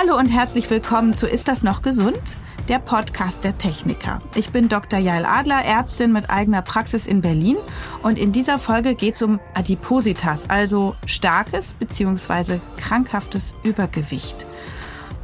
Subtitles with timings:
[0.00, 2.36] Hallo und herzlich willkommen zu Ist das noch gesund?
[2.68, 4.20] Der Podcast der Techniker.
[4.36, 5.00] Ich bin Dr.
[5.00, 7.56] Jael Adler, Ärztin mit eigener Praxis in Berlin
[8.04, 12.60] und in dieser Folge geht es um Adipositas, also starkes bzw.
[12.76, 14.46] krankhaftes Übergewicht.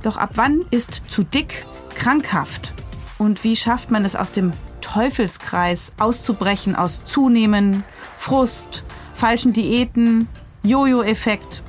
[0.02, 2.72] Doch ab wann ist zu dick krankhaft?
[3.16, 4.50] Und wie schafft man es aus dem
[4.80, 7.84] Teufelskreis auszubrechen aus Zunehmen,
[8.16, 8.82] Frust,
[9.14, 10.26] falschen Diäten,
[10.64, 11.62] Jojo-Effekt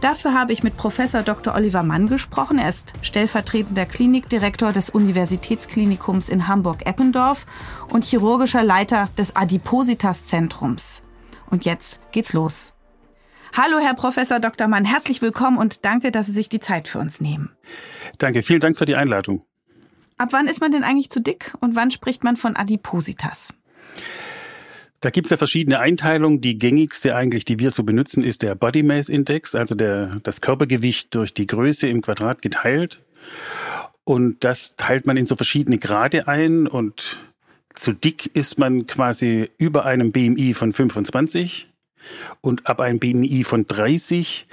[0.00, 1.56] Dafür habe ich mit Professor Dr.
[1.56, 2.58] Oliver Mann gesprochen.
[2.58, 7.46] Er ist stellvertretender Klinikdirektor des Universitätsklinikums in Hamburg-Eppendorf
[7.90, 11.02] und chirurgischer Leiter des Adipositas-Zentrums.
[11.50, 12.74] Und jetzt geht's los.
[13.56, 14.68] Hallo, Herr Professor Dr.
[14.68, 17.50] Mann, herzlich willkommen und danke, dass Sie sich die Zeit für uns nehmen.
[18.18, 19.42] Danke, vielen Dank für die Einladung.
[20.16, 23.52] Ab wann ist man denn eigentlich zu dick und wann spricht man von Adipositas?
[25.00, 26.40] Da gibt es ja verschiedene Einteilungen.
[26.40, 30.40] Die gängigste eigentlich, die wir so benutzen, ist der Body Mass Index, also der, das
[30.40, 33.04] Körpergewicht durch die Größe im Quadrat geteilt.
[34.04, 36.66] Und das teilt man in so verschiedene Grade ein.
[36.66, 37.20] Und
[37.74, 41.68] zu dick ist man quasi über einem BMI von 25
[42.40, 44.46] und ab einem BMI von 30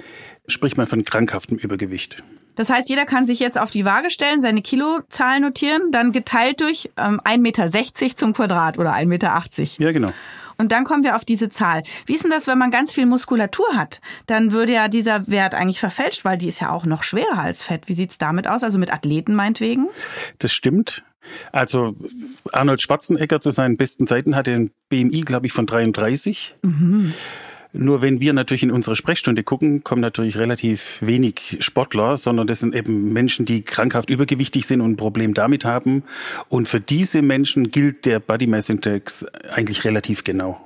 [0.46, 2.22] spricht man von krankhaftem Übergewicht.
[2.56, 6.60] Das heißt, jeder kann sich jetzt auf die Waage stellen, seine Kilozahl notieren, dann geteilt
[6.60, 9.42] durch ähm, 1,60 Meter zum Quadrat oder 1,80 Meter.
[9.78, 10.12] Ja, genau.
[10.58, 11.82] Und dann kommen wir auf diese Zahl.
[12.06, 14.00] Wie ist denn das, wenn man ganz viel Muskulatur hat?
[14.26, 17.62] Dann würde ja dieser Wert eigentlich verfälscht, weil die ist ja auch noch schwerer als
[17.62, 17.88] Fett.
[17.88, 18.62] Wie sieht's damit aus?
[18.62, 19.88] Also mit Athleten meinetwegen?
[20.38, 21.04] Das stimmt.
[21.52, 21.96] Also
[22.52, 26.54] Arnold Schwarzenegger zu seinen besten Zeiten hatte ein BMI, glaube ich, von 33.
[26.62, 27.12] Mhm.
[27.76, 32.60] Nur wenn wir natürlich in unsere Sprechstunde gucken, kommen natürlich relativ wenig Sportler, sondern das
[32.60, 36.02] sind eben Menschen, die krankhaft übergewichtig sind und ein Problem damit haben.
[36.48, 40.60] Und für diese Menschen gilt der Body Mass Index eigentlich relativ genau.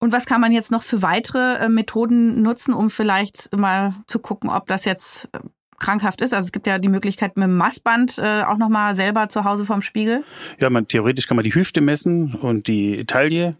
[0.00, 4.18] Und was kann man jetzt noch für weitere äh, Methoden nutzen, um vielleicht mal zu
[4.18, 5.40] gucken, ob das jetzt äh,
[5.78, 6.32] krankhaft ist.
[6.32, 9.64] Also es gibt ja die Möglichkeit mit dem Maßband äh, auch nochmal selber zu Hause
[9.64, 10.22] vorm Spiegel.
[10.60, 13.56] Ja, man, theoretisch kann man die Hüfte messen und die Taille.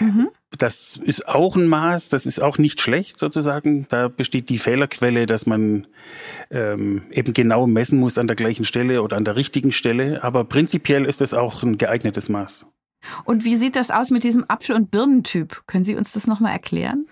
[0.00, 0.28] Mhm.
[0.58, 3.86] Das ist auch ein Maß, das ist auch nicht schlecht sozusagen.
[3.88, 5.86] Da besteht die Fehlerquelle, dass man
[6.50, 10.22] ähm, eben genau messen muss an der gleichen Stelle oder an der richtigen Stelle.
[10.22, 12.66] Aber prinzipiell ist es auch ein geeignetes Maß.
[13.24, 15.62] Und wie sieht das aus mit diesem Apfel- und Birnentyp?
[15.66, 17.06] Können Sie uns das nochmal erklären?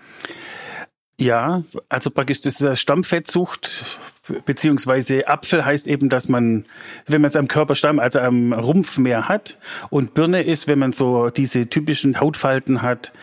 [1.17, 3.99] Ja, also praktisch das ist Stammfettsucht,
[4.45, 6.65] beziehungsweise Apfel heißt eben, dass man,
[7.05, 9.57] wenn man es am Körperstamm, also am Rumpf mehr hat.
[9.89, 13.13] Und Birne ist, wenn man so diese typischen Hautfalten hat,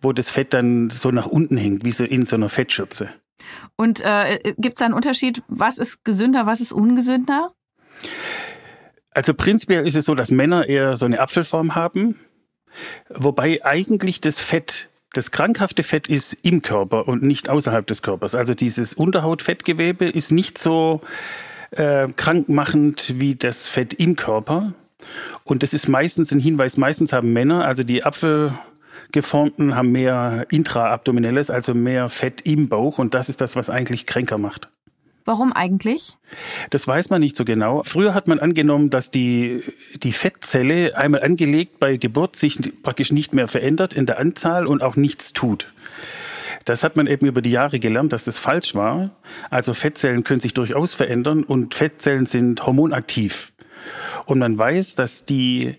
[0.00, 3.08] wo das Fett dann so nach unten hängt, wie so in so einer Fettschürze.
[3.76, 7.52] Und äh, gibt es da einen Unterschied, was ist gesünder, was ist ungesünder?
[9.12, 12.16] Also prinzipiell ist es so, dass Männer eher so eine Apfelform haben,
[13.08, 18.34] wobei eigentlich das Fett das krankhafte Fett ist im Körper und nicht außerhalb des Körpers.
[18.34, 21.00] Also dieses Unterhautfettgewebe ist nicht so
[21.72, 24.72] äh, krankmachend wie das Fett im Körper.
[25.44, 31.50] Und das ist meistens ein Hinweis, meistens haben Männer, also die Apfelgeformten haben mehr Intraabdominelles,
[31.50, 34.68] also mehr Fett im Bauch und das ist das, was eigentlich kränker macht.
[35.24, 36.16] Warum eigentlich?
[36.70, 37.82] Das weiß man nicht so genau.
[37.84, 39.62] Früher hat man angenommen, dass die,
[40.02, 44.82] die Fettzelle einmal angelegt bei Geburt sich praktisch nicht mehr verändert in der Anzahl und
[44.82, 45.72] auch nichts tut.
[46.64, 49.10] Das hat man eben über die Jahre gelernt, dass das falsch war.
[49.50, 53.52] Also Fettzellen können sich durchaus verändern und Fettzellen sind hormonaktiv.
[54.26, 55.76] Und man weiß, dass die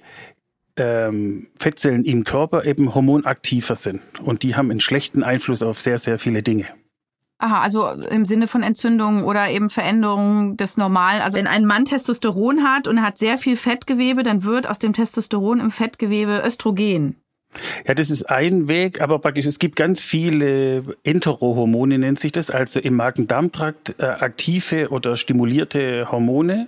[0.78, 4.01] ähm, Fettzellen im Körper eben hormonaktiver sind.
[4.24, 6.66] Und die haben einen schlechten Einfluss auf sehr, sehr viele Dinge.
[7.41, 11.24] Aha, also im Sinne von Entzündungen oder eben Veränderungen des Normalen.
[11.24, 14.78] Also wenn ein Mann Testosteron hat und er hat sehr viel Fettgewebe, dann wird aus
[14.78, 17.16] dem Testosteron im Fettgewebe Östrogen.
[17.88, 22.51] Ja, das ist ein Weg, aber praktisch es gibt ganz viele Enterohormone, nennt sich das,
[22.51, 26.68] also im Magen-Darm-Trakt äh, aktive oder stimulierte Hormone.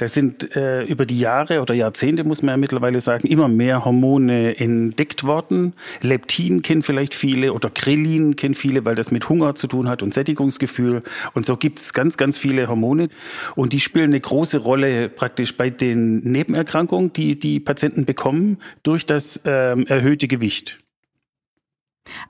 [0.00, 3.84] Da sind äh, über die Jahre oder Jahrzehnte, muss man ja mittlerweile sagen, immer mehr
[3.84, 5.74] Hormone entdeckt worden.
[6.00, 10.02] Leptin kennen vielleicht viele oder Krillin kennen viele, weil das mit Hunger zu tun hat
[10.02, 11.02] und Sättigungsgefühl.
[11.34, 13.10] Und so gibt's ganz, ganz viele Hormone.
[13.56, 19.04] Und die spielen eine große Rolle praktisch bei den Nebenerkrankungen, die die Patienten bekommen durch
[19.04, 20.78] das ähm, erhöhte Gewicht.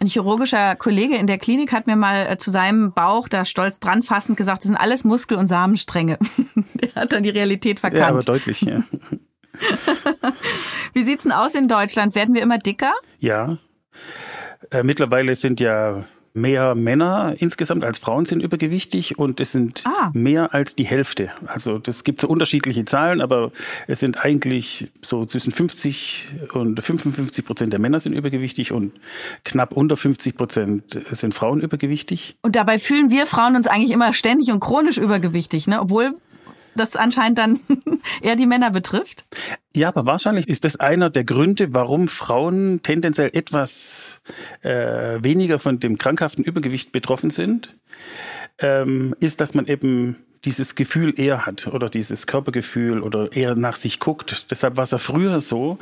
[0.01, 3.81] Ein chirurgischer Kollege in der Klinik hat mir mal äh, zu seinem Bauch da stolz
[3.81, 6.19] dran fassend gesagt, das sind alles Muskel- und Samenstränge.
[6.75, 8.01] der hat dann die Realität verkannt.
[8.01, 8.83] Ja, aber deutlich, ja.
[10.93, 12.15] Wie sieht's denn aus in Deutschland?
[12.15, 12.93] Werden wir immer dicker?
[13.19, 13.59] Ja.
[14.71, 16.05] Äh, mittlerweile sind ja
[16.41, 20.11] mehr Männer insgesamt als Frauen sind übergewichtig und es sind ah.
[20.13, 21.31] mehr als die Hälfte.
[21.47, 23.53] Also das gibt so unterschiedliche Zahlen, aber
[23.87, 28.93] es sind eigentlich so zwischen 50 und 55 Prozent der Männer sind übergewichtig und
[29.45, 32.37] knapp unter 50 Prozent sind Frauen übergewichtig.
[32.43, 35.81] Und dabei fühlen wir Frauen uns eigentlich immer ständig und chronisch übergewichtig, ne?
[35.81, 36.15] obwohl
[36.75, 37.61] das anscheinend dann
[38.23, 39.25] eher die Männer betrifft?
[39.75, 44.21] Ja, aber wahrscheinlich ist das einer der Gründe, warum Frauen tendenziell etwas
[44.63, 47.77] äh, weniger von dem krankhaften Übergewicht betroffen sind,
[48.59, 53.77] ähm, ist, dass man eben dieses Gefühl eher hat oder dieses Körpergefühl oder eher nach
[53.77, 54.51] sich guckt.
[54.51, 55.79] Deshalb war es ja früher so,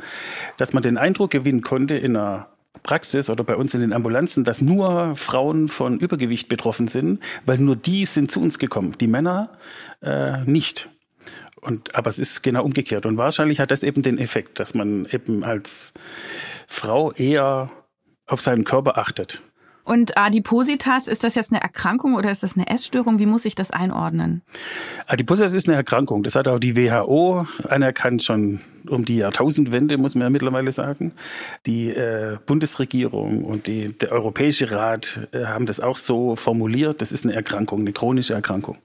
[0.57, 2.47] dass man den Eindruck gewinnen konnte in einer
[2.89, 7.59] Praxis oder bei uns in den Ambulanzen, dass nur Frauen von Übergewicht betroffen sind, weil
[7.59, 8.95] nur die sind zu uns gekommen.
[8.99, 9.51] Die Männer
[10.01, 10.89] äh, nicht.
[11.61, 13.05] Und, aber es ist genau umgekehrt.
[13.05, 15.93] Und wahrscheinlich hat das eben den Effekt, dass man eben als
[16.67, 17.69] Frau eher
[18.25, 19.43] auf seinen Körper achtet.
[19.89, 23.17] Und Adipositas, ist das jetzt eine Erkrankung oder ist das eine Essstörung?
[23.17, 24.43] Wie muss ich das einordnen?
[25.07, 26.21] Adipositas ist eine Erkrankung.
[26.21, 31.13] Das hat auch die WHO anerkannt, schon um die Jahrtausendwende, muss man ja mittlerweile sagen.
[31.65, 37.01] Die äh, Bundesregierung und die, der Europäische Rat äh, haben das auch so formuliert.
[37.01, 38.77] Das ist eine Erkrankung, eine chronische Erkrankung.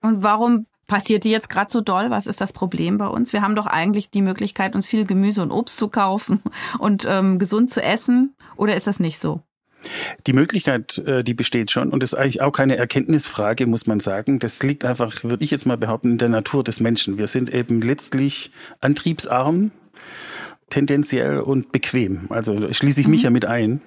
[0.00, 2.10] Und warum passiert die jetzt gerade so doll?
[2.10, 3.32] Was ist das Problem bei uns?
[3.32, 6.40] Wir haben doch eigentlich die Möglichkeit, uns viel Gemüse und Obst zu kaufen
[6.78, 8.36] und ähm, gesund zu essen.
[8.54, 9.40] Oder ist das nicht so?
[10.26, 14.38] Die Möglichkeit, äh, die besteht schon und ist eigentlich auch keine Erkenntnisfrage, muss man sagen.
[14.38, 17.18] Das liegt einfach, würde ich jetzt mal behaupten, in der Natur des Menschen.
[17.18, 18.50] Wir sind eben letztlich
[18.80, 19.70] antriebsarm,
[20.70, 22.26] tendenziell und bequem.
[22.28, 23.24] Also schließe ich mich mhm.
[23.24, 23.80] ja mit ein.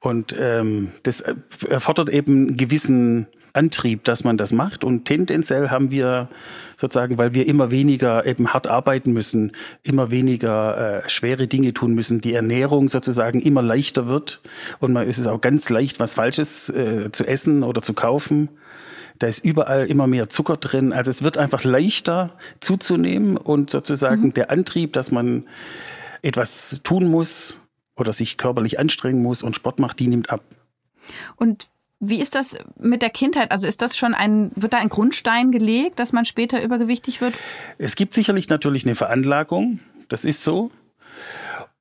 [0.00, 1.22] Und ähm, das
[1.68, 4.84] erfordert eben einen gewissen Antrieb, dass man das macht.
[4.84, 6.28] Und tendenziell haben wir
[6.76, 9.52] sozusagen, weil wir immer weniger eben hart arbeiten müssen,
[9.82, 14.40] immer weniger äh, schwere Dinge tun müssen, die Ernährung sozusagen immer leichter wird.
[14.80, 18.48] Und man ist es auch ganz leicht, was Falsches äh, zu essen oder zu kaufen.
[19.18, 20.92] Da ist überall immer mehr Zucker drin.
[20.92, 24.34] Also es wird einfach leichter zuzunehmen und sozusagen mhm.
[24.34, 25.44] der Antrieb, dass man
[26.22, 27.58] etwas tun muss
[27.96, 30.42] oder sich körperlich anstrengen muss und Sport macht, die nimmt ab.
[31.36, 31.66] Und
[32.04, 33.52] wie ist das mit der Kindheit?
[33.52, 37.32] Also ist das schon ein, wird da ein Grundstein gelegt, dass man später übergewichtig wird?
[37.78, 39.78] Es gibt sicherlich natürlich eine Veranlagung.
[40.08, 40.72] Das ist so.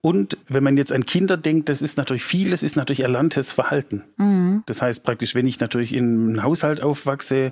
[0.04, 4.02] Und wenn man jetzt an Kinder denkt, das ist natürlich vieles, ist natürlich erlerntes Verhalten.
[4.18, 4.64] Mhm.
[4.66, 7.52] Das heißt praktisch, wenn ich natürlich in einem Haushalt aufwachse,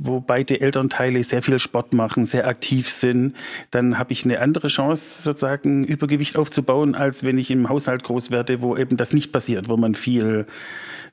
[0.00, 3.36] wo beide Elternteile sehr viel Sport machen, sehr aktiv sind,
[3.70, 8.32] dann habe ich eine andere Chance, sozusagen Übergewicht aufzubauen, als wenn ich im Haushalt groß
[8.32, 10.46] werde, wo eben das nicht passiert, wo man viel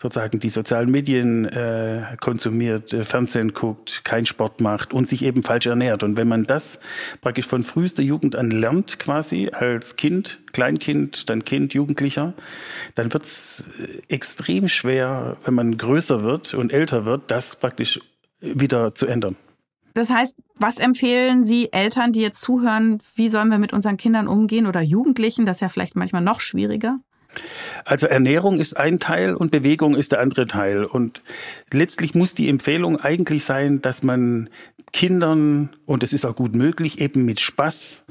[0.02, 5.44] sozusagen die sozialen Medien äh, konsumiert, äh, Fernsehen guckt, keinen Sport macht und sich eben
[5.44, 6.02] falsch ernährt.
[6.02, 6.80] Und wenn man das
[7.22, 12.34] praktisch von frühester Jugend an lernt, quasi als Kind, Kleinkind, dann Kind, Jugendlicher,
[12.96, 18.00] dann wird es äh, extrem schwer, wenn man größer wird und älter wird, das praktisch
[18.40, 19.36] wieder zu ändern.
[19.94, 24.28] Das heißt, was empfehlen Sie Eltern, die jetzt zuhören, wie sollen wir mit unseren Kindern
[24.28, 25.46] umgehen oder Jugendlichen?
[25.46, 27.00] Das ist ja vielleicht manchmal noch schwieriger.
[27.86, 30.84] Also Ernährung ist ein Teil und Bewegung ist der andere Teil.
[30.86, 31.22] Und
[31.72, 34.50] letztlich muss die Empfehlung eigentlich sein, dass man
[34.92, 38.06] Kindern, und es ist auch gut möglich, eben mit Spaß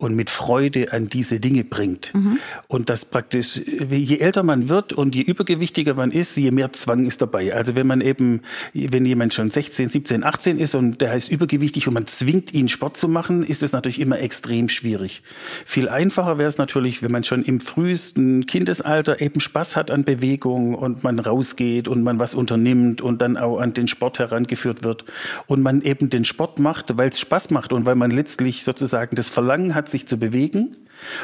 [0.00, 2.12] und mit Freude an diese Dinge bringt.
[2.14, 2.38] Mhm.
[2.68, 3.60] Und das praktisch,
[3.90, 7.54] je älter man wird und je übergewichtiger man ist, je mehr Zwang ist dabei.
[7.54, 8.40] Also wenn man eben,
[8.72, 12.68] wenn jemand schon 16, 17, 18 ist und der ist übergewichtig und man zwingt ihn
[12.68, 15.22] Sport zu machen, ist es natürlich immer extrem schwierig.
[15.66, 20.04] Viel einfacher wäre es natürlich, wenn man schon im frühesten Kindesalter eben Spaß hat an
[20.04, 24.82] Bewegung und man rausgeht und man was unternimmt und dann auch an den Sport herangeführt
[24.82, 25.04] wird
[25.46, 29.14] und man eben den Sport macht, weil es Spaß macht und weil man letztlich sozusagen
[29.14, 30.76] das Verlangen hat, sich zu bewegen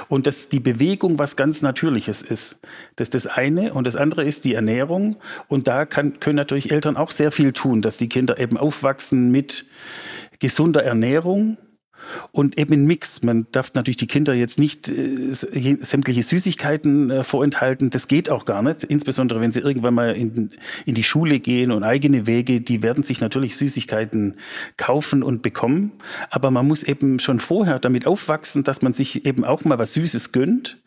[0.09, 2.61] und dass die Bewegung was ganz Natürliches ist.
[2.97, 3.75] Das ist das eine.
[3.75, 5.17] Und das andere ist die Ernährung.
[5.49, 9.31] Und da kann, können natürlich Eltern auch sehr viel tun, dass die Kinder eben aufwachsen
[9.31, 9.67] mit
[10.39, 11.59] gesunder Ernährung,
[12.33, 13.23] und eben ein Mix.
[13.23, 17.91] Man darf natürlich die Kinder jetzt nicht äh, sämtliche Süßigkeiten äh, vorenthalten.
[17.91, 18.85] Das geht auch gar nicht.
[18.85, 20.51] Insbesondere wenn sie irgendwann mal in,
[20.85, 24.37] in die Schule gehen und eigene Wege, die werden sich natürlich Süßigkeiten
[24.77, 25.93] kaufen und bekommen.
[26.31, 29.93] Aber man muss eben schon vorher damit aufwachsen, dass man sich eben auch mal was
[29.95, 30.79] Süßes gönnt,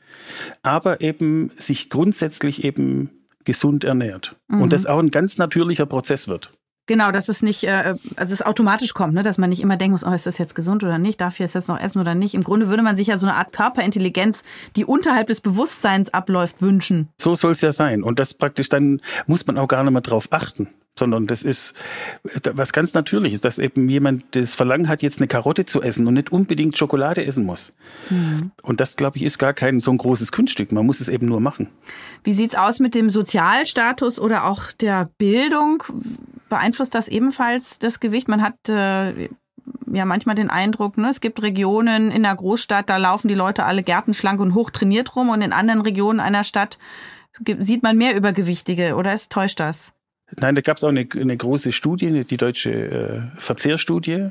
[0.62, 3.10] aber eben sich grundsätzlich eben
[3.46, 4.36] gesund ernährt.
[4.48, 4.62] Mhm.
[4.62, 6.52] Und das auch ein ganz natürlicher Prozess wird.
[6.90, 9.22] Genau, dass es nicht, äh, also es automatisch kommt, ne?
[9.22, 11.42] dass man nicht immer denken muss, oh, ist das jetzt gesund oder nicht, darf ich
[11.42, 12.34] es jetzt noch essen oder nicht.
[12.34, 14.42] Im Grunde würde man sich ja so eine Art Körperintelligenz,
[14.76, 17.10] die unterhalb des Bewusstseins abläuft, wünschen.
[17.16, 18.02] So soll es ja sein.
[18.02, 20.68] Und das praktisch dann muss man auch gar nicht mehr drauf achten.
[20.98, 21.76] sondern das ist
[22.54, 26.16] was ganz Natürliches, dass eben jemand das Verlangen hat, jetzt eine Karotte zu essen und
[26.16, 27.76] nicht unbedingt Schokolade essen muss.
[28.10, 28.52] Mhm.
[28.64, 30.72] Und das, glaube ich, ist gar kein so ein großes Kunststück.
[30.72, 31.70] Man muss es eben nur machen.
[32.24, 35.84] Wie sieht's aus mit dem Sozialstatus oder auch der Bildung?
[36.50, 38.28] Beeinflusst das ebenfalls das Gewicht?
[38.28, 39.30] Man hat äh,
[39.92, 43.66] ja manchmal den Eindruck, ne, es gibt Regionen in der Großstadt, da laufen die Leute
[43.66, 46.78] alle gärtenschlank und hoch trainiert rum und in anderen Regionen einer Stadt
[47.60, 49.94] sieht man mehr Übergewichtige oder es täuscht das?
[50.38, 54.30] Nein, da gab es auch eine, eine, große Studie, die deutsche äh, Verzehrstudie.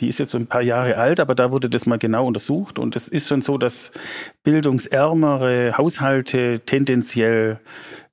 [0.00, 2.78] Die ist jetzt so ein paar Jahre alt, aber da wurde das mal genau untersucht.
[2.78, 3.92] Und es ist schon so, dass
[4.42, 7.60] bildungsärmere Haushalte tendenziell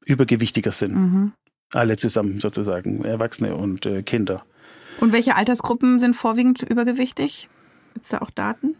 [0.05, 0.95] übergewichtiger sind.
[0.95, 1.31] Mhm.
[1.73, 4.43] Alle zusammen sozusagen, Erwachsene und äh, Kinder.
[4.99, 7.49] Und welche Altersgruppen sind vorwiegend übergewichtig?
[7.93, 8.75] Gibt es da auch Daten?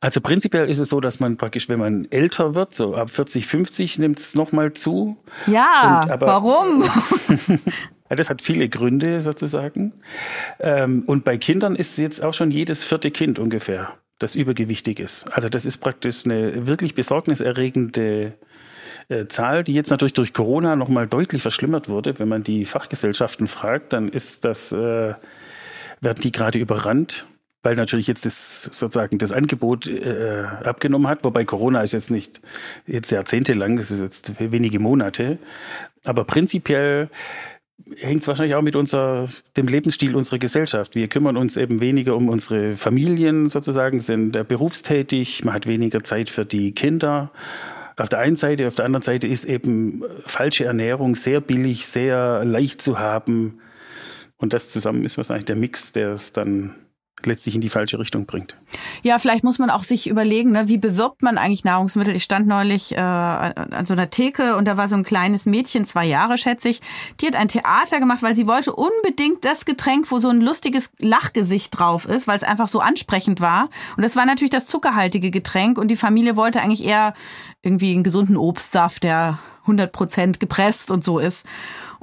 [0.00, 3.46] Also prinzipiell ist es so, dass man praktisch, wenn man älter wird, so ab 40,
[3.46, 5.16] 50 nimmt es nochmal zu.
[5.46, 6.84] Ja, und, aber, warum?
[8.08, 9.92] das hat viele Gründe sozusagen.
[10.60, 15.00] Ähm, und bei Kindern ist es jetzt auch schon jedes vierte Kind ungefähr, das übergewichtig
[15.00, 15.24] ist.
[15.32, 18.34] Also das ist praktisch eine wirklich besorgniserregende
[19.08, 22.18] äh, Zahl, die jetzt natürlich durch Corona nochmal deutlich verschlimmert wurde.
[22.18, 25.14] Wenn man die Fachgesellschaften fragt, dann ist das, äh,
[26.00, 27.26] werden die gerade überrannt
[27.64, 32.40] weil natürlich jetzt das sozusagen das Angebot äh, abgenommen hat, wobei Corona ist jetzt nicht
[32.86, 35.38] jetzt jahrzehntelang, es ist jetzt wenige Monate,
[36.04, 37.08] aber prinzipiell
[37.96, 40.94] hängt es wahrscheinlich auch mit unser, dem Lebensstil unserer Gesellschaft.
[40.94, 46.28] Wir kümmern uns eben weniger um unsere Familien sozusagen, sind berufstätig, man hat weniger Zeit
[46.28, 47.30] für die Kinder.
[47.96, 52.44] Auf der einen Seite, auf der anderen Seite ist eben falsche Ernährung sehr billig, sehr
[52.44, 53.60] leicht zu haben.
[54.36, 56.74] Und das zusammen ist wahrscheinlich der Mix, der es dann
[57.26, 58.56] letztlich in die falsche Richtung bringt.
[59.02, 62.14] Ja, vielleicht muss man auch sich überlegen, ne, wie bewirbt man eigentlich Nahrungsmittel?
[62.14, 65.84] Ich stand neulich äh, an so einer Theke und da war so ein kleines Mädchen,
[65.86, 66.80] zwei Jahre schätze ich,
[67.20, 70.92] die hat ein Theater gemacht, weil sie wollte unbedingt das Getränk, wo so ein lustiges
[70.98, 73.68] Lachgesicht drauf ist, weil es einfach so ansprechend war.
[73.96, 77.14] Und das war natürlich das zuckerhaltige Getränk und die Familie wollte eigentlich eher
[77.62, 81.46] irgendwie einen gesunden Obstsaft, der 100 Prozent gepresst und so ist.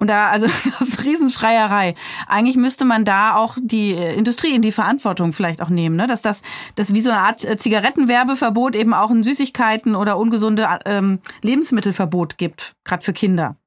[0.01, 0.48] Und da, also
[0.79, 1.93] gab's Riesenschreierei.
[2.27, 6.08] Eigentlich müsste man da auch die äh, Industrie in die Verantwortung vielleicht auch nehmen, ne?
[6.08, 6.41] dass das,
[6.74, 12.39] das wie so eine Art äh, Zigarettenwerbeverbot eben auch ein Süßigkeiten oder ungesunde ähm, Lebensmittelverbot
[12.39, 13.58] gibt, gerade für Kinder.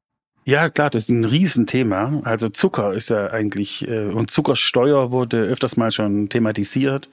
[0.46, 2.20] Ja, klar, das ist ein Riesenthema.
[2.24, 7.08] Also Zucker ist ja eigentlich, äh, und Zuckersteuer wurde öfters mal schon thematisiert.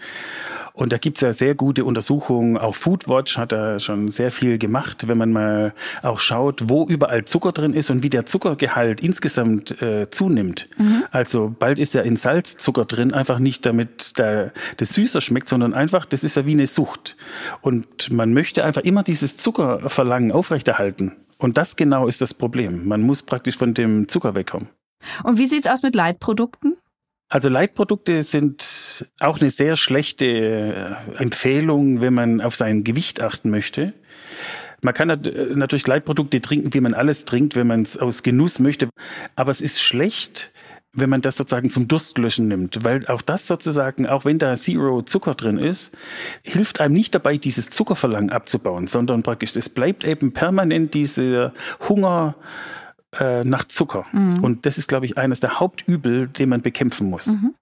[0.74, 2.58] Und da gibt's ja sehr gute Untersuchungen.
[2.58, 7.26] Auch Foodwatch hat da schon sehr viel gemacht, wenn man mal auch schaut, wo überall
[7.26, 10.70] Zucker drin ist und wie der Zuckergehalt insgesamt äh, zunimmt.
[10.78, 11.04] Mhm.
[11.12, 15.50] Also bald ist ja in Salz Zucker drin, einfach nicht damit der, das süßer schmeckt,
[15.50, 17.16] sondern einfach, das ist ja wie eine Sucht.
[17.62, 21.14] Und man möchte einfach immer dieses Zuckerverlangen aufrechterhalten.
[21.42, 22.88] Und das genau ist das Problem.
[22.88, 24.70] Man muss praktisch von dem Zucker wegkommen.
[25.24, 26.78] Und wie sieht's aus mit Leitprodukten?
[27.30, 33.50] Also Leitprodukte sind auch eine sehr schlechte äh, Empfehlung, wenn man auf sein Gewicht achten
[33.50, 33.94] möchte.
[34.82, 38.90] Man kann natürlich Leitprodukte trinken, wie man alles trinkt, wenn man es aus Genuss möchte.
[39.36, 40.52] Aber es ist schlecht,
[40.94, 45.02] wenn man das sozusagen zum Durstlöschen nimmt, weil auch das sozusagen, auch wenn da Zero
[45.04, 45.96] Zucker drin ist,
[46.44, 51.54] hilft einem nicht dabei, dieses Zuckerverlangen abzubauen, sondern praktisch, es bleibt eben permanent dieser
[51.88, 52.36] Hunger,
[53.20, 54.06] äh, nach Zucker.
[54.12, 54.44] Mhm.
[54.44, 57.28] Und das ist, glaube ich, eines der Hauptübel, den man bekämpfen muss.
[57.28, 57.54] Mhm.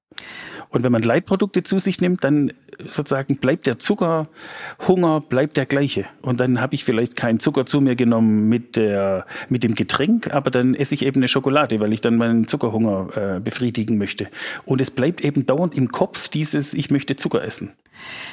[0.70, 2.54] Und wenn man Leitprodukte zu sich nimmt, dann
[2.88, 6.06] sozusagen bleibt der Zuckerhunger bleibt der gleiche.
[6.22, 10.34] Und dann habe ich vielleicht keinen Zucker zu mir genommen mit, der, mit dem Getränk,
[10.34, 14.28] aber dann esse ich eben eine Schokolade, weil ich dann meinen Zuckerhunger äh, befriedigen möchte.
[14.66, 17.74] Und es bleibt eben dauernd im Kopf dieses, ich möchte Zucker essen.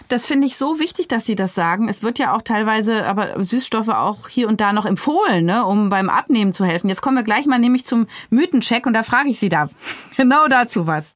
[0.08, 1.88] Das finde ich so wichtig, dass Sie das sagen.
[1.88, 5.88] Es wird ja auch teilweise aber Süßstoffe auch hier und da noch empfohlen, ne, um
[5.88, 6.88] beim Abnehmen zu helfen.
[6.88, 9.68] Jetzt kommen wir gleich mal nämlich zum Mythencheck und da frage ich Sie da
[10.16, 11.15] genau dazu was.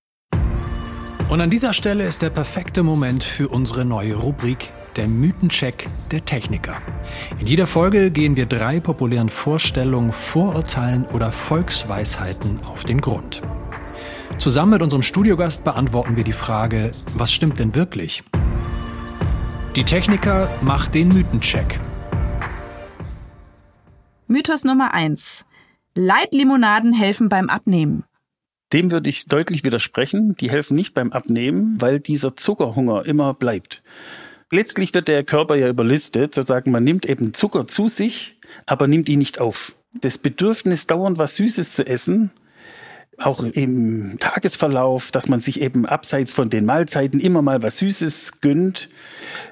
[1.30, 6.24] Und an dieser Stelle ist der perfekte Moment für unsere neue Rubrik der Mythencheck der
[6.24, 6.82] Techniker.
[7.38, 13.42] In jeder Folge gehen wir drei populären Vorstellungen, Vorurteilen oder Volksweisheiten auf den Grund.
[14.38, 18.24] Zusammen mit unserem Studiogast beantworten wir die Frage, was stimmt denn wirklich?
[19.76, 21.78] Die Techniker macht den Mythencheck.
[24.26, 25.44] Mythos Nummer eins:
[25.94, 28.02] Leitlimonaden helfen beim Abnehmen.
[28.72, 30.36] Dem würde ich deutlich widersprechen.
[30.38, 33.82] Die helfen nicht beim Abnehmen, weil dieser Zuckerhunger immer bleibt.
[34.52, 38.36] Letztlich wird der Körper ja überlistet, sozusagen man nimmt eben Zucker zu sich,
[38.66, 39.76] aber nimmt ihn nicht auf.
[40.00, 42.30] Das Bedürfnis, dauernd was Süßes zu essen,
[43.20, 48.40] auch im Tagesverlauf, dass man sich eben abseits von den Mahlzeiten immer mal was Süßes
[48.40, 48.88] gönnt,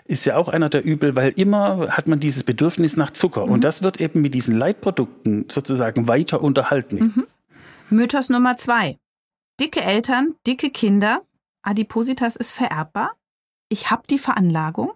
[0.07, 3.47] ist ja auch einer der Übel, weil immer hat man dieses Bedürfnis nach Zucker.
[3.47, 3.53] Mhm.
[3.53, 6.97] Und das wird eben mit diesen Leitprodukten sozusagen weiter unterhalten.
[6.97, 7.27] Mhm.
[7.91, 8.99] Mythos Nummer zwei.
[9.61, 11.23] Dicke Eltern, dicke Kinder.
[11.63, 13.17] Adipositas ist vererbbar.
[13.69, 14.93] Ich habe die Veranlagung.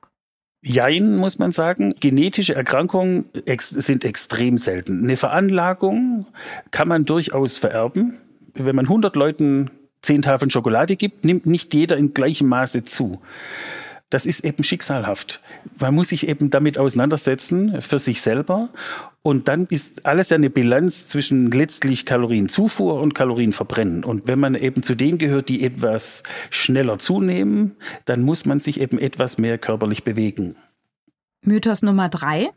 [0.63, 1.97] Jein, muss man sagen.
[1.99, 5.03] Genetische Erkrankungen ex sind extrem selten.
[5.03, 6.27] Eine Veranlagung
[6.71, 8.19] kann man durchaus vererben.
[8.55, 9.71] Wenn man 100 Leuten
[10.03, 13.21] 10 Tafeln Schokolade gibt, nimmt nicht jeder in gleichem Maße zu
[14.13, 15.41] das ist eben schicksalhaft.
[15.81, 18.69] Man muss sich eben damit auseinandersetzen für sich selber.
[19.23, 24.05] Und dann ist alles eine Bilanz zwischen letztlich Kalorienzufuhr und Kalorienverbrennen.
[24.05, 28.81] Und wenn man eben zu denen gehört, die etwas schneller zunehmen, dann muss man sich
[28.81, 30.57] eben etwas mehr körperlich bewegen.
[31.41, 32.51] Mythos Nummer drei.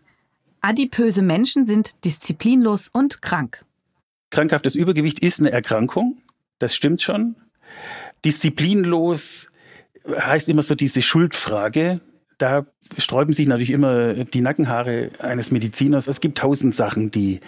[0.60, 3.64] Adipöse Menschen sind disziplinlos und krank.
[4.30, 6.18] Krankhaftes Übergewicht ist eine Erkrankung.
[6.60, 7.38] Das stimmt schon.
[8.26, 9.48] Disziplinlos
[10.08, 12.02] heißt immer so diese Schuldfrage.
[12.38, 12.66] Da
[12.98, 16.08] sträuben sich natürlich immer die Nackenhaare eines Mediziners.
[16.10, 17.40] Es gibt tausend Sachen, die,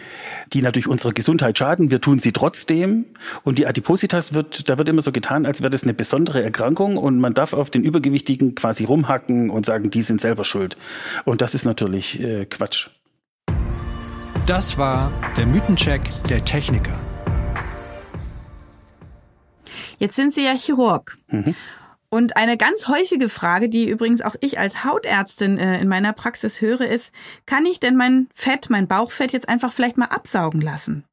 [0.54, 1.92] die natürlich unserer Gesundheit schaden.
[1.92, 3.06] Wir tun sie trotzdem.
[3.44, 6.96] Und die Adipositas wird, da wird immer so getan, als wäre das eine besondere Erkrankung
[6.96, 10.78] und man darf auf den Übergewichtigen quasi rumhacken und sagen, die sind selber schuld.
[11.26, 12.88] Und das ist natürlich äh, Quatsch.
[14.48, 16.96] Das war der Mythencheck der Techniker.
[20.00, 21.18] Jetzt sind Sie ja Chirurg.
[21.30, 21.56] Mhm.
[22.10, 26.62] Und eine ganz häufige Frage, die übrigens auch ich als Hautärztin äh, in meiner Praxis
[26.62, 27.14] höre, ist,
[27.46, 31.04] kann ich denn mein Fett, mein Bauchfett jetzt einfach vielleicht mal absaugen lassen?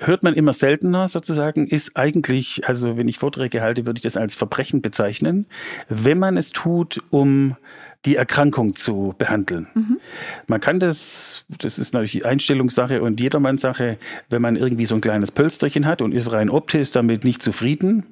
[0.00, 4.16] Hört man immer seltener sozusagen, ist eigentlich, also wenn ich Vorträge halte, würde ich das
[4.16, 5.46] als Verbrechen bezeichnen,
[5.88, 7.56] wenn man es tut, um
[8.04, 9.68] die Erkrankung zu behandeln.
[9.74, 10.00] Mhm.
[10.48, 13.96] Man kann das, das ist natürlich Einstellungssache und Jedermannssache,
[14.28, 18.04] wenn man irgendwie so ein kleines Pölsterchen hat und ist rein optisch damit nicht zufrieden,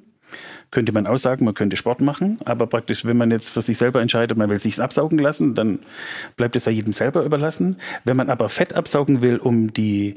[0.71, 4.01] könnte man aussagen, man könnte Sport machen, aber praktisch, wenn man jetzt für sich selber
[4.01, 5.79] entscheidet, man will sich's absaugen lassen, dann
[6.37, 7.77] bleibt es ja jedem selber überlassen.
[8.05, 10.15] Wenn man aber Fett absaugen will, um die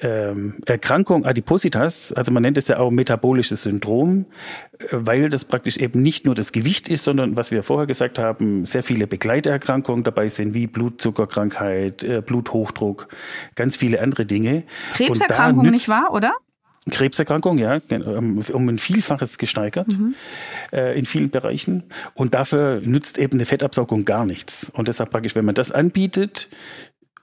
[0.00, 4.26] ähm, Erkrankung Adipositas, also man nennt es ja auch metabolisches Syndrom,
[4.90, 8.64] weil das praktisch eben nicht nur das Gewicht ist, sondern was wir vorher gesagt haben,
[8.64, 13.08] sehr viele Begleiterkrankungen dabei sind, wie Blutzuckerkrankheit, äh, Bluthochdruck,
[13.54, 14.64] ganz viele andere Dinge.
[14.94, 16.32] Krebserkrankungen, nicht wahr, oder?
[16.90, 17.78] Krebserkrankung, ja,
[18.52, 20.14] um ein Vielfaches gesteigert mhm.
[20.72, 21.84] äh, in vielen Bereichen.
[22.14, 24.70] Und dafür nützt eben eine Fettabsaugung gar nichts.
[24.74, 26.48] Und deshalb praktisch, wenn man das anbietet,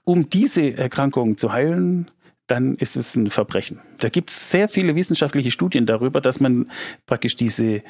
[0.04, 2.10] um diese Erkrankung zu heilen,
[2.50, 3.80] dann ist es ein Verbrechen.
[3.98, 6.70] Da gibt es sehr viele wissenschaftliche Studien darüber, dass man
[7.06, 7.82] praktisch diese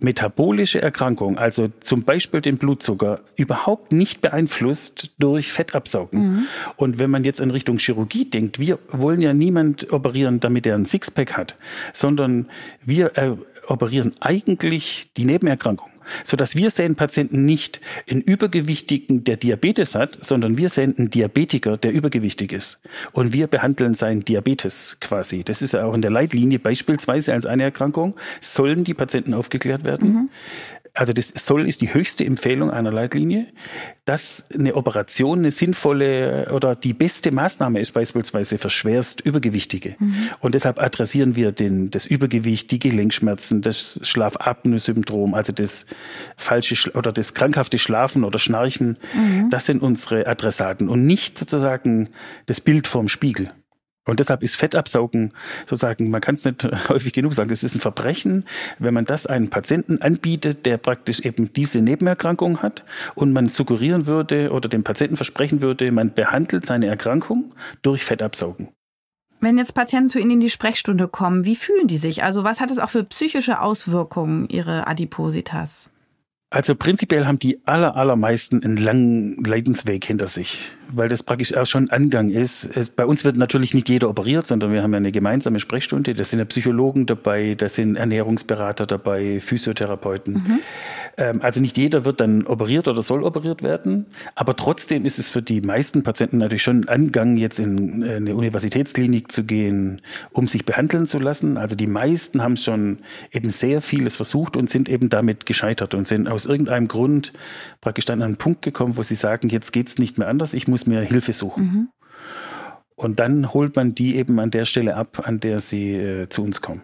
[0.00, 6.20] metabolische Erkrankung, also zum Beispiel den Blutzucker, überhaupt nicht beeinflusst durch Fettabsaugen.
[6.20, 6.46] Mhm.
[6.76, 10.74] Und wenn man jetzt in Richtung Chirurgie denkt, wir wollen ja niemand operieren, damit er
[10.74, 11.56] ein Sixpack hat,
[11.92, 12.48] sondern
[12.84, 13.36] wir äh,
[13.68, 15.90] operieren eigentlich die Nebenerkrankung
[16.24, 21.76] sodass wir sehen Patienten nicht einen Übergewichtigen, der Diabetes hat, sondern wir sehen einen Diabetiker,
[21.76, 22.80] der übergewichtig ist.
[23.12, 25.44] Und wir behandeln seinen Diabetes quasi.
[25.44, 29.84] Das ist ja auch in der Leitlinie beispielsweise als eine Erkrankung, sollen die Patienten aufgeklärt
[29.84, 30.12] werden.
[30.12, 30.28] Mhm
[30.98, 33.46] also das soll ist die höchste Empfehlung einer Leitlinie,
[34.04, 39.94] dass eine Operation eine sinnvolle oder die beste Maßnahme ist beispielsweise für schwerst Übergewichtige.
[40.00, 40.30] Mhm.
[40.40, 45.86] Und deshalb adressieren wir den, das Übergewicht, die Gelenkschmerzen, das Schlafapnoe-Syndrom, also das
[46.36, 48.96] falsche oder das krankhafte Schlafen oder Schnarchen.
[49.14, 49.50] Mhm.
[49.50, 52.08] Das sind unsere Adressaten und nicht sozusagen
[52.46, 53.52] das Bild vorm Spiegel.
[54.08, 55.34] Und deshalb ist Fettabsaugen
[55.66, 58.46] sozusagen, man kann es nicht häufig genug sagen, es ist ein Verbrechen,
[58.78, 64.06] wenn man das einem Patienten anbietet, der praktisch eben diese Nebenerkrankung hat und man suggerieren
[64.06, 68.68] würde oder dem Patienten versprechen würde, man behandelt seine Erkrankung durch Fettabsaugen.
[69.40, 72.24] Wenn jetzt Patienten zu Ihnen in die Sprechstunde kommen, wie fühlen die sich?
[72.24, 75.90] Also was hat es auch für psychische Auswirkungen, ihre Adipositas?
[76.50, 81.66] Also prinzipiell haben die aller, allermeisten einen langen Leidensweg hinter sich, weil das praktisch auch
[81.66, 82.68] schon Angang ist.
[82.96, 86.14] Bei uns wird natürlich nicht jeder operiert, sondern wir haben ja eine gemeinsame Sprechstunde.
[86.14, 90.34] Da sind ja Psychologen dabei, da sind Ernährungsberater dabei, Physiotherapeuten.
[90.34, 90.58] Mhm.
[91.18, 95.28] Ähm, also nicht jeder wird dann operiert oder soll operiert werden, aber trotzdem ist es
[95.28, 100.64] für die meisten Patienten natürlich schon Angang, jetzt in eine Universitätsklinik zu gehen, um sich
[100.64, 101.56] behandeln zu lassen.
[101.56, 102.98] Also die meisten haben schon
[103.32, 107.32] eben sehr vieles versucht und sind eben damit gescheitert und sind aus irgendeinem Grund
[107.80, 110.54] praktisch dann an einen Punkt gekommen, wo sie sagen, jetzt geht es nicht mehr anders,
[110.54, 111.64] ich muss mir Hilfe suchen.
[111.64, 111.88] Mhm.
[112.94, 116.42] Und dann holt man die eben an der Stelle ab, an der sie äh, zu
[116.42, 116.82] uns kommen.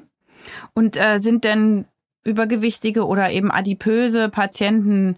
[0.75, 1.87] Und äh, sind denn
[2.25, 5.17] übergewichtige oder eben adipöse Patienten,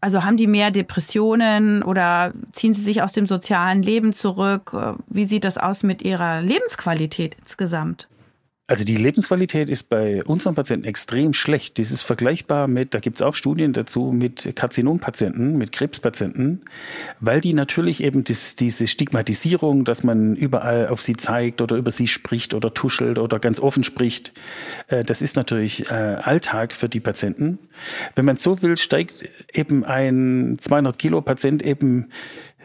[0.00, 4.74] also haben die mehr Depressionen oder ziehen sie sich aus dem sozialen Leben zurück?
[5.08, 8.08] Wie sieht das aus mit ihrer Lebensqualität insgesamt?
[8.68, 11.78] Also die Lebensqualität ist bei unseren Patienten extrem schlecht.
[11.78, 16.60] Das ist vergleichbar mit, da gibt es auch Studien dazu, mit Karzinompatienten, mit Krebspatienten,
[17.18, 21.90] weil die natürlich eben das, diese Stigmatisierung, dass man überall auf sie zeigt oder über
[21.90, 24.34] sie spricht oder tuschelt oder ganz offen spricht,
[24.88, 27.58] äh, das ist natürlich äh, Alltag für die Patienten.
[28.16, 32.10] Wenn man so will, steigt eben ein 200 Kilo Patient eben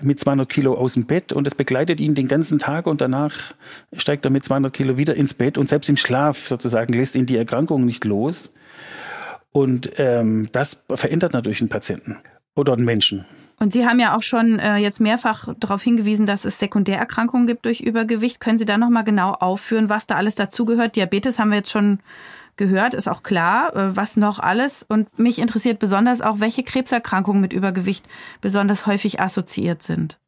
[0.03, 3.53] mit 200 Kilo aus dem Bett und es begleitet ihn den ganzen Tag und danach
[3.95, 7.25] steigt er mit 200 Kilo wieder ins Bett und selbst im Schlaf sozusagen lässt ihn
[7.25, 8.53] die Erkrankung nicht los.
[9.51, 12.17] Und ähm, das verändert natürlich einen Patienten
[12.55, 13.25] oder einen Menschen.
[13.59, 17.65] Und Sie haben ja auch schon äh, jetzt mehrfach darauf hingewiesen, dass es Sekundärerkrankungen gibt
[17.65, 18.39] durch Übergewicht.
[18.39, 20.95] Können Sie da nochmal genau aufführen, was da alles dazugehört?
[20.95, 21.99] Diabetes haben wir jetzt schon
[22.55, 24.83] gehört, ist auch klar, äh, was noch alles.
[24.83, 28.05] Und mich interessiert besonders auch, welche Krebserkrankungen mit Übergewicht
[28.41, 30.19] besonders häufig assoziiert sind.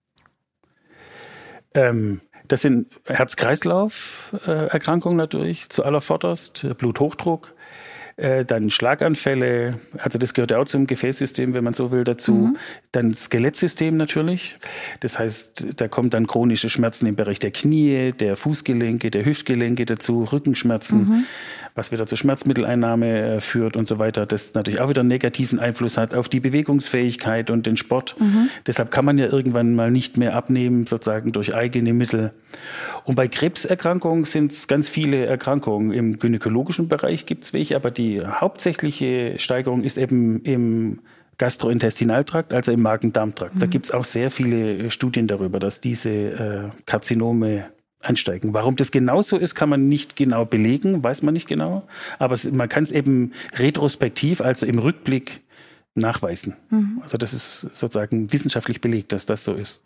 [1.73, 7.55] Ähm, das sind Herz-Kreislauf-Erkrankungen natürlich, zu aller Vorderst, Bluthochdruck,
[8.17, 12.33] äh, dann Schlaganfälle, also das gehört ja auch zum Gefäßsystem, wenn man so will, dazu.
[12.33, 12.57] Mhm.
[12.93, 14.57] Dann Skelettsystem natürlich.
[15.01, 19.85] Das heißt, da kommen dann chronische Schmerzen im Bereich der Knie, der Fußgelenke, der Hüftgelenke
[19.85, 21.25] dazu, Rückenschmerzen, mhm.
[21.75, 24.25] Was wieder zur Schmerzmitteleinnahme äh, führt und so weiter.
[24.25, 28.15] Das natürlich auch wieder einen negativen Einfluss hat auf die Bewegungsfähigkeit und den Sport.
[28.17, 28.49] Mhm.
[28.65, 32.31] Deshalb kann man ja irgendwann mal nicht mehr abnehmen, sozusagen durch eigene Mittel.
[33.03, 35.91] Und bei Krebserkrankungen sind es ganz viele Erkrankungen.
[35.91, 40.99] Im gynäkologischen Bereich gibt es welche, aber die hauptsächliche Steigerung ist eben im
[41.38, 43.55] Gastrointestinaltrakt, also im Magen-Darm-Trakt.
[43.55, 43.59] Mhm.
[43.59, 47.65] Da gibt es auch sehr viele Studien darüber, dass diese äh, Karzinome
[48.05, 48.53] ansteigen.
[48.53, 51.83] Warum das genauso ist, kann man nicht genau belegen, weiß man nicht genau.
[52.19, 55.41] Aber es, man kann es eben retrospektiv, also im Rückblick,
[55.95, 56.55] nachweisen.
[56.69, 56.99] Mhm.
[57.01, 59.81] Also das ist sozusagen wissenschaftlich belegt, dass das so ist.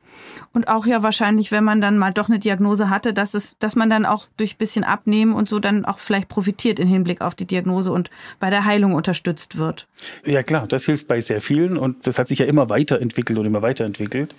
[0.53, 3.75] Und auch ja wahrscheinlich, wenn man dann mal doch eine Diagnose hatte, dass es, dass
[3.75, 7.36] man dann auch durch bisschen Abnehmen und so dann auch vielleicht profitiert im Hinblick auf
[7.36, 9.88] die Diagnose und bei der Heilung unterstützt wird.
[10.25, 13.45] Ja klar, das hilft bei sehr vielen und das hat sich ja immer weiterentwickelt und
[13.45, 14.34] immer weiterentwickelt.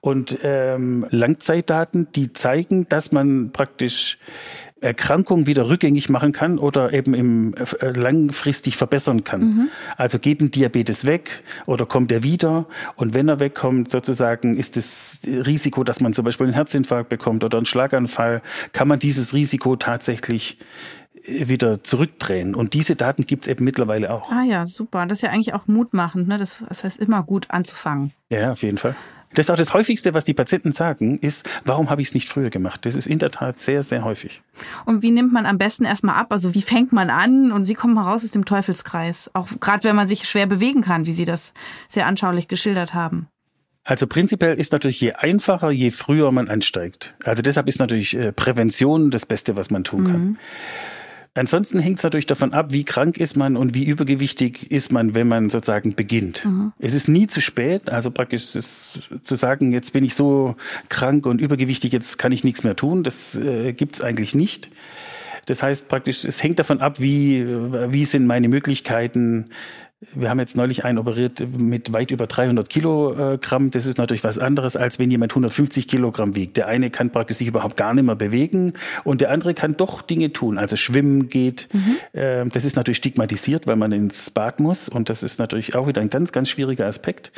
[0.00, 4.18] Und ähm, Langzeitdaten, die zeigen, dass man praktisch
[4.80, 9.40] Erkrankung wieder rückgängig machen kann oder eben im, äh, langfristig verbessern kann.
[9.40, 9.68] Mhm.
[9.96, 12.66] Also geht ein Diabetes weg oder kommt er wieder?
[12.96, 17.44] Und wenn er wegkommt, sozusagen, ist das Risiko, dass man zum Beispiel einen Herzinfarkt bekommt
[17.44, 20.58] oder einen Schlaganfall, kann man dieses Risiko tatsächlich
[21.24, 22.54] äh, wieder zurückdrehen.
[22.54, 24.32] Und diese Daten gibt es eben mittlerweile auch.
[24.32, 25.04] Ah ja, super.
[25.04, 26.26] Das ist ja eigentlich auch mutmachend.
[26.26, 26.38] Ne?
[26.38, 28.12] Das, das heißt, immer gut anzufangen.
[28.30, 28.94] Ja, auf jeden Fall.
[29.34, 32.28] Das ist auch das häufigste, was die Patienten sagen, ist, warum habe ich es nicht
[32.28, 32.84] früher gemacht?
[32.84, 34.42] Das ist in der Tat sehr, sehr häufig.
[34.86, 36.32] Und wie nimmt man am besten erstmal ab?
[36.32, 39.30] Also wie fängt man an und wie kommt man raus aus dem Teufelskreis?
[39.34, 41.52] Auch gerade wenn man sich schwer bewegen kann, wie Sie das
[41.88, 43.28] sehr anschaulich geschildert haben.
[43.84, 47.14] Also prinzipiell ist natürlich je einfacher, je früher man ansteigt.
[47.24, 50.20] Also deshalb ist natürlich äh, Prävention das Beste, was man tun kann.
[50.20, 50.38] Mhm.
[51.34, 55.14] Ansonsten hängt es natürlich davon ab, wie krank ist man und wie übergewichtig ist man,
[55.14, 56.44] wenn man sozusagen beginnt.
[56.44, 56.72] Mhm.
[56.80, 60.56] Es ist nie zu spät, also praktisch ist zu sagen, jetzt bin ich so
[60.88, 64.70] krank und übergewichtig, jetzt kann ich nichts mehr tun, das äh, gibt es eigentlich nicht.
[65.46, 69.50] Das heißt praktisch, es hängt davon ab, wie, wie sind meine Möglichkeiten,
[70.14, 73.70] wir haben jetzt neulich einen operiert mit weit über 300 Kilogramm.
[73.70, 76.56] Das ist natürlich was anderes, als wenn jemand 150 Kilogramm wiegt.
[76.56, 78.72] Der eine kann praktisch sich überhaupt gar nicht mehr bewegen
[79.04, 80.56] und der andere kann doch Dinge tun.
[80.56, 81.68] Also schwimmen geht.
[81.72, 82.50] Mhm.
[82.50, 86.00] Das ist natürlich stigmatisiert, weil man ins Bad muss und das ist natürlich auch wieder
[86.00, 87.30] ein ganz, ganz schwieriger Aspekt.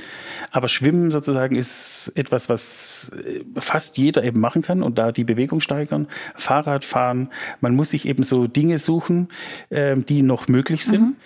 [0.52, 5.24] Aber Schwimmen sozusagen ist etwas, was äh, fast jeder eben machen kann und da die
[5.24, 6.06] Bewegung steigern.
[6.36, 7.28] Fahrradfahren.
[7.60, 9.28] Man muss sich eben so Dinge suchen,
[9.70, 11.02] ähm, die noch möglich sind.
[11.02, 11.16] Mhm.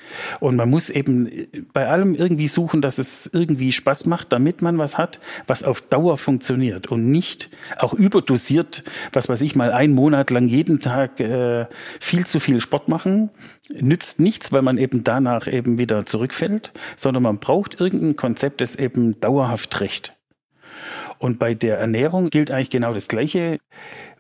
[0.41, 1.26] Und man muss eben
[1.73, 5.81] bei allem irgendwie suchen, dass es irgendwie Spaß macht, damit man was hat, was auf
[5.81, 11.21] Dauer funktioniert und nicht auch überdosiert, was weiß ich mal, einen Monat lang jeden Tag
[11.21, 11.67] äh,
[12.01, 13.31] viel zu viel Sport machen,
[13.69, 18.77] nützt nichts, weil man eben danach eben wieder zurückfällt, sondern man braucht irgendein Konzept, das
[18.77, 20.16] eben dauerhaft recht.
[21.19, 23.59] Und bei der Ernährung gilt eigentlich genau das Gleiche.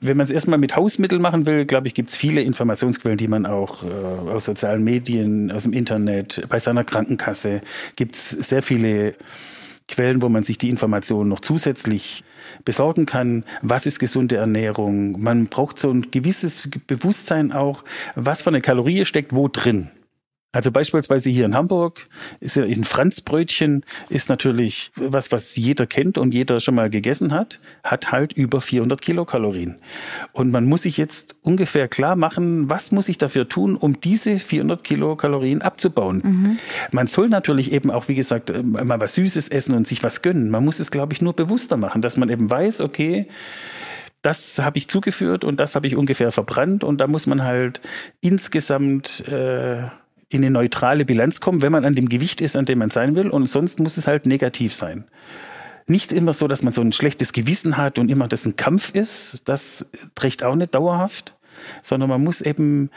[0.01, 3.29] Wenn man es erstmal mit Hausmitteln machen will, glaube ich, gibt es viele Informationsquellen, die
[3.29, 7.61] man auch äh, aus sozialen Medien, aus dem Internet, bei seiner Krankenkasse,
[7.97, 9.15] gibt es sehr viele
[9.89, 12.25] Quellen, wo man sich die Informationen noch zusätzlich
[12.65, 13.45] besorgen kann.
[13.63, 15.21] Was ist gesunde Ernährung?
[15.21, 19.91] Man braucht so ein gewisses Bewusstsein auch, was für eine Kalorie steckt wo drin.
[20.57, 22.09] Also beispielsweise hier in Hamburg
[22.41, 27.35] ist ja ein Franzbrötchen ist natürlich was, was jeder kennt und jeder schon mal gegessen
[27.35, 29.77] hat, hat halt über 400 Kilokalorien.
[30.33, 34.39] Und man muss sich jetzt ungefähr klar machen, was muss ich dafür tun, um diese
[34.39, 36.23] 400 Kilokalorien abzubauen.
[36.25, 36.59] Mhm.
[36.91, 40.49] Man soll natürlich eben auch, wie gesagt, mal was Süßes essen und sich was gönnen.
[40.49, 43.29] Man muss es, glaube ich, nur bewusster machen, dass man eben weiß, okay,
[44.23, 47.83] das habe ich zugeführt und das habe ich ungefähr verbrannt und da muss man halt
[48.23, 49.83] insgesamt äh,
[50.29, 53.15] in eine neutrale Bilanz kommen, wenn man an dem Gewicht ist, an dem man sein
[53.15, 55.05] will und sonst muss es halt negativ sein.
[55.87, 58.93] Nicht immer so, dass man so ein schlechtes Gewissen hat und immer das ein Kampf
[58.95, 61.37] ist, das trägt auch nicht dauerhaft,
[61.81, 62.91] sondern man muss eben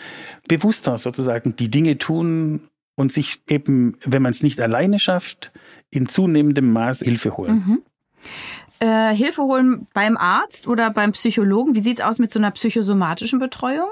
[0.47, 2.61] bewusster sozusagen die Dinge tun
[2.95, 5.51] und sich eben, wenn man es nicht alleine schafft,
[5.91, 7.63] in zunehmendem Maß Hilfe holen.
[7.65, 7.81] Mhm.
[8.79, 11.75] Äh, Hilfe holen beim Arzt oder beim Psychologen.
[11.75, 13.91] Wie sieht es aus mit so einer psychosomatischen Betreuung?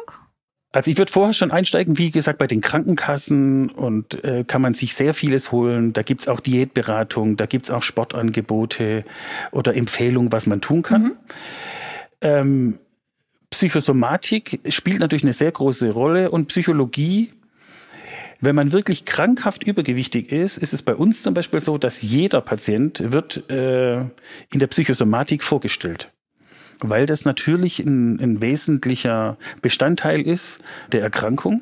[0.71, 4.73] Also ich würde vorher schon einsteigen, wie gesagt, bei den Krankenkassen und äh, kann man
[4.73, 5.93] sich sehr vieles holen.
[5.93, 9.05] Da gibt's auch Diätberatung, da gibt's auch Sportangebote
[9.51, 11.03] oder Empfehlungen, was man tun kann.
[11.03, 11.11] Mhm.
[12.21, 12.79] Ähm,
[13.49, 17.31] Psychosomatik spielt natürlich eine sehr große Rolle und Psychologie
[18.39, 22.41] wenn man wirklich krankhaft übergewichtig ist, ist es bei uns zum Beispiel so, dass jeder
[22.41, 26.11] Patient wird äh, in der Psychosomatik vorgestellt.
[26.79, 30.59] Weil das natürlich ein, ein wesentlicher Bestandteil ist
[30.91, 31.61] der Erkrankung.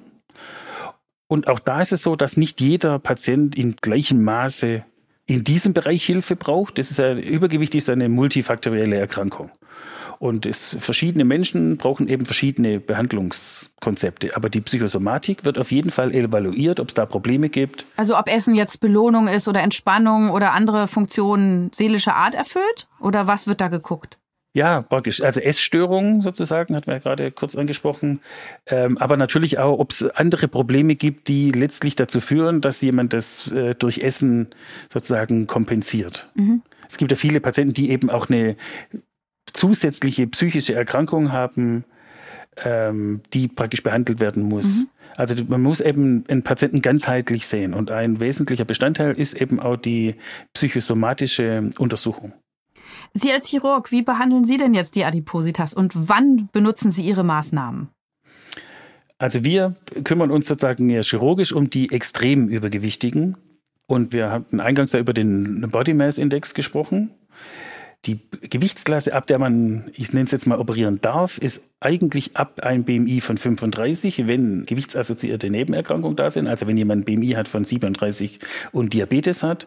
[1.27, 4.83] Und auch da ist es so, dass nicht jeder Patient in gleichem Maße
[5.25, 6.77] in diesem Bereich Hilfe braucht.
[6.77, 9.49] Das ist ja, Übergewicht ist eine multifaktorielle Erkrankung.
[10.19, 14.35] Und es, verschiedene Menschen brauchen eben verschiedene Behandlungskonzepte.
[14.35, 17.85] Aber die Psychosomatik wird auf jeden Fall evaluiert, ob es da Probleme gibt.
[17.97, 22.87] Also ob Essen jetzt Belohnung ist oder Entspannung oder andere Funktionen seelischer Art erfüllt?
[22.99, 24.17] Oder was wird da geguckt?
[24.55, 25.21] Ja, praktisch.
[25.21, 28.21] Also Essstörungen sozusagen, hatten wir ja gerade kurz angesprochen.
[28.65, 33.11] Ähm, aber natürlich auch, ob es andere Probleme gibt, die letztlich dazu führen, dass jemand
[33.11, 34.47] das äh, durch Essen
[34.91, 36.29] sozusagen kompensiert.
[36.35, 36.61] Mhm.
[36.87, 38.55] Es gibt ja viele Patienten, die eben auch eine
[39.51, 41.83] zusätzliche psychische Erkrankung haben,
[42.55, 44.83] ähm, die praktisch behandelt werden muss.
[44.83, 44.89] Mhm.
[45.17, 49.75] Also man muss eben einen Patienten ganzheitlich sehen und ein wesentlicher Bestandteil ist eben auch
[49.75, 50.15] die
[50.53, 52.31] psychosomatische Untersuchung.
[53.13, 57.23] Sie als Chirurg, wie behandeln Sie denn jetzt die Adipositas und wann benutzen Sie Ihre
[57.23, 57.89] Maßnahmen?
[59.17, 63.37] Also wir kümmern uns sozusagen mehr chirurgisch um die extrem Übergewichtigen
[63.87, 67.11] und wir hatten eingangs ja über den Body Mass Index gesprochen.
[68.05, 72.59] Die Gewichtsklasse, ab der man, ich nenne es jetzt mal, operieren darf, ist eigentlich ab
[72.59, 77.63] einem BMI von 35, wenn gewichtsassoziierte Nebenerkrankungen da sind, also wenn jemand BMI hat von
[77.63, 78.39] 37
[78.71, 79.65] und Diabetes hat,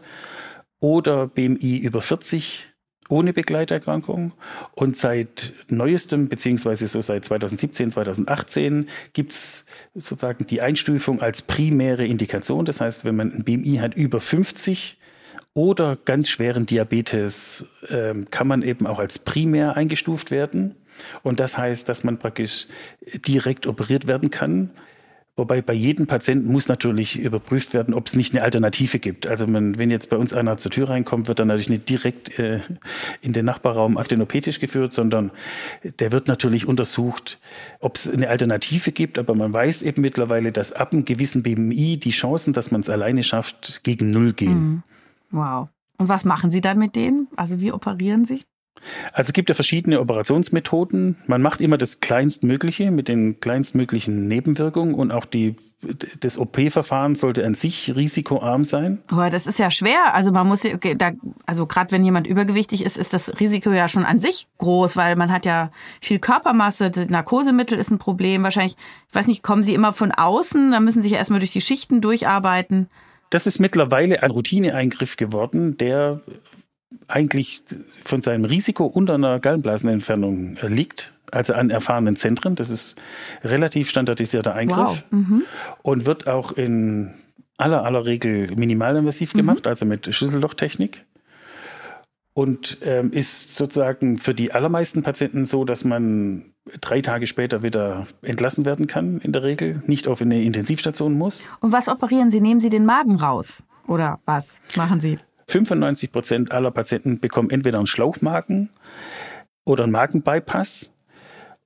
[0.78, 2.68] oder BMI über 40
[3.08, 4.32] ohne Begleiterkrankung.
[4.72, 12.06] Und seit neuestem, beziehungsweise so seit 2017, 2018, gibt es sozusagen die Einstufung als primäre
[12.06, 12.64] Indikation.
[12.64, 14.98] Das heißt, wenn man ein BMI hat über 50,
[15.54, 20.76] oder ganz schweren Diabetes äh, kann man eben auch als primär eingestuft werden.
[21.24, 22.66] Und das heißt, dass man praktisch
[23.26, 24.70] direkt operiert werden kann.
[25.38, 29.24] Wobei bei jedem Patienten muss natürlich überprüft werden, ob es nicht eine Alternative gibt.
[29.24, 32.40] Also man, wenn jetzt bei uns einer zur Tür reinkommt, wird dann natürlich nicht direkt
[32.40, 32.58] äh,
[33.20, 35.30] in den Nachbarraum auf den OP-Tisch geführt, sondern
[36.00, 37.38] der wird natürlich untersucht,
[37.78, 39.16] ob es eine Alternative gibt.
[39.16, 42.90] Aber man weiß eben mittlerweile, dass ab einem gewissen BMI die Chancen, dass man es
[42.90, 44.58] alleine schafft, gegen Null gehen.
[44.58, 44.82] Mhm.
[45.30, 45.68] Wow.
[45.98, 47.28] Und was machen Sie dann mit denen?
[47.36, 48.42] Also wie operieren Sie?
[49.12, 51.16] Also es gibt ja verschiedene Operationsmethoden.
[51.26, 55.56] Man macht immer das Kleinstmögliche mit den kleinstmöglichen Nebenwirkungen und auch die,
[56.20, 58.98] das OP-Verfahren sollte an sich risikoarm sein.
[59.08, 60.14] Aber das ist ja schwer.
[60.14, 60.62] Also man muss,
[60.96, 61.12] da,
[61.46, 65.16] also gerade wenn jemand übergewichtig ist, ist das Risiko ja schon an sich groß, weil
[65.16, 66.90] man hat ja viel Körpermasse.
[66.90, 68.42] Das Narkosemittel ist ein Problem.
[68.42, 68.76] Wahrscheinlich,
[69.08, 70.70] ich weiß nicht, kommen Sie immer von außen?
[70.72, 72.88] Da müssen Sie sich ja erstmal durch die Schichten durcharbeiten.
[73.30, 76.22] Das ist mittlerweile ein Routineeingriff geworden, der
[77.06, 77.62] eigentlich
[78.04, 82.54] von seinem Risiko unter einer Gallenblasenentfernung liegt, also an erfahrenen Zentren.
[82.54, 82.96] Das ist
[83.44, 85.04] relativ standardisierter Eingriff wow.
[85.10, 85.42] mhm.
[85.82, 87.14] und wird auch in
[87.56, 89.38] aller aller Regel minimalinvasiv mhm.
[89.38, 91.04] gemacht, also mit Schlüssellochtechnik
[92.38, 98.06] und ähm, ist sozusagen für die allermeisten Patienten so, dass man drei Tage später wieder
[98.22, 101.44] entlassen werden kann, in der Regel, nicht auf eine Intensivstation muss.
[101.58, 102.40] Und was operieren Sie?
[102.40, 103.64] Nehmen Sie den Magen raus?
[103.88, 105.18] Oder was machen Sie?
[105.48, 108.70] 95 Prozent aller Patienten bekommen entweder einen Schlauchmagen
[109.64, 110.94] oder einen Magenbypass.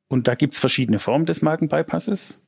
[0.08, 2.38] Und da gibt es verschiedene Formen des Magenbypasses.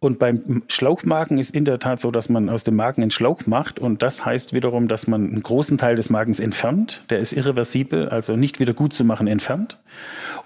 [0.00, 3.46] Und beim Schlauchmagen ist in der Tat so, dass man aus dem Magen einen Schlauch
[3.46, 7.02] macht und das heißt wiederum, dass man einen großen Teil des Magens entfernt.
[7.10, 9.78] Der ist irreversibel, also nicht wieder gut zu machen entfernt.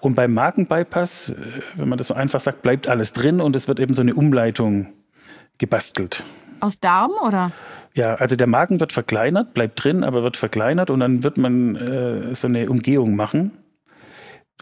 [0.01, 1.35] Und beim Magenbypass, äh,
[1.75, 4.15] wenn man das so einfach sagt, bleibt alles drin und es wird eben so eine
[4.15, 4.87] Umleitung
[5.59, 6.25] gebastelt.
[6.61, 7.53] Aus Darm oder?
[7.95, 11.77] Ja, also der Magen wird verkleinert, bleibt drin, aber wird verkleinert und dann wird man
[11.77, 13.53] äh, so eine Umgehung machen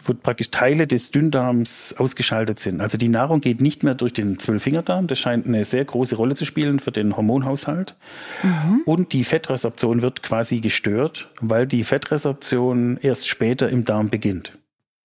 [0.03, 2.81] wo praktisch Teile des Dünndarms ausgeschaltet sind.
[2.81, 5.07] Also die Nahrung geht nicht mehr durch den Zwölffingerdarm.
[5.07, 7.95] Das scheint eine sehr große Rolle zu spielen für den Hormonhaushalt.
[8.43, 8.81] Mhm.
[8.85, 14.53] Und die Fettresorption wird quasi gestört, weil die Fettresorption erst später im Darm beginnt.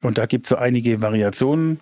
[0.03, 1.81] Und da gibt es so einige Variationen.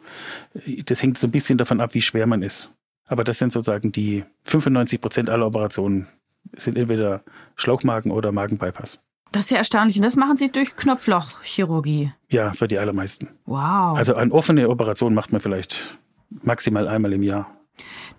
[0.87, 2.71] Das hängt so ein bisschen davon ab, wie schwer man ist.
[3.07, 6.09] Aber das sind sozusagen die 95 Prozent aller Operationen
[6.57, 7.23] sind entweder
[7.57, 9.03] Schlauchmagen oder Magenbypass.
[9.33, 9.97] Das ist ja erstaunlich.
[9.97, 12.13] Und das machen Sie durch Knopflochchirurgie?
[12.29, 13.31] Ja, für die allermeisten.
[13.47, 13.97] Wow.
[13.97, 15.99] Also eine offene Operation macht man vielleicht
[16.31, 17.51] maximal einmal im Jahr.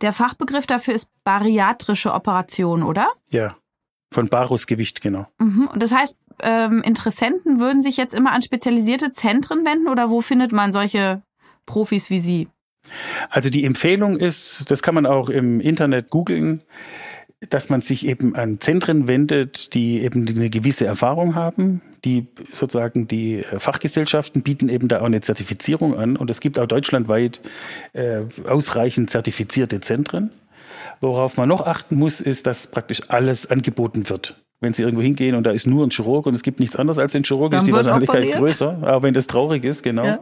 [0.01, 3.07] Der Fachbegriff dafür ist bariatrische Operation, oder?
[3.29, 3.55] Ja,
[4.13, 5.27] von Barusgewicht, genau.
[5.39, 5.69] Mhm.
[5.71, 10.21] Und das heißt, ähm, Interessenten würden sich jetzt immer an spezialisierte Zentren wenden oder wo
[10.21, 11.21] findet man solche
[11.65, 12.47] Profis wie Sie?
[13.29, 16.61] Also die Empfehlung ist, das kann man auch im Internet googeln,
[17.49, 21.81] dass man sich eben an Zentren wendet, die eben eine gewisse Erfahrung haben.
[22.03, 26.67] Die sozusagen die Fachgesellschaften bieten eben da auch eine Zertifizierung an und es gibt auch
[26.67, 27.41] deutschlandweit
[27.93, 30.31] äh, ausreichend zertifizierte Zentren.
[31.01, 35.35] Worauf man noch achten muss, ist, dass praktisch alles angeboten wird wenn Sie irgendwo hingehen
[35.35, 37.59] und da ist nur ein Chirurg und es gibt nichts anderes als ein Chirurg, Dann
[37.59, 38.39] ist die Wahrscheinlichkeit operiert.
[38.39, 40.05] größer, auch wenn das traurig ist, genau.
[40.05, 40.19] Ja.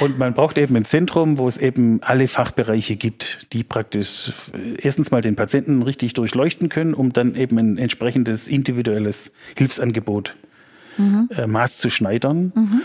[0.00, 4.32] Und man braucht eben ein Zentrum, wo es eben alle Fachbereiche gibt, die praktisch
[4.78, 10.36] erstens mal den Patienten richtig durchleuchten können, um dann eben ein entsprechendes individuelles Hilfsangebot
[10.98, 11.28] mhm.
[11.34, 12.52] äh, maßzuschneidern.
[12.54, 12.82] Mhm.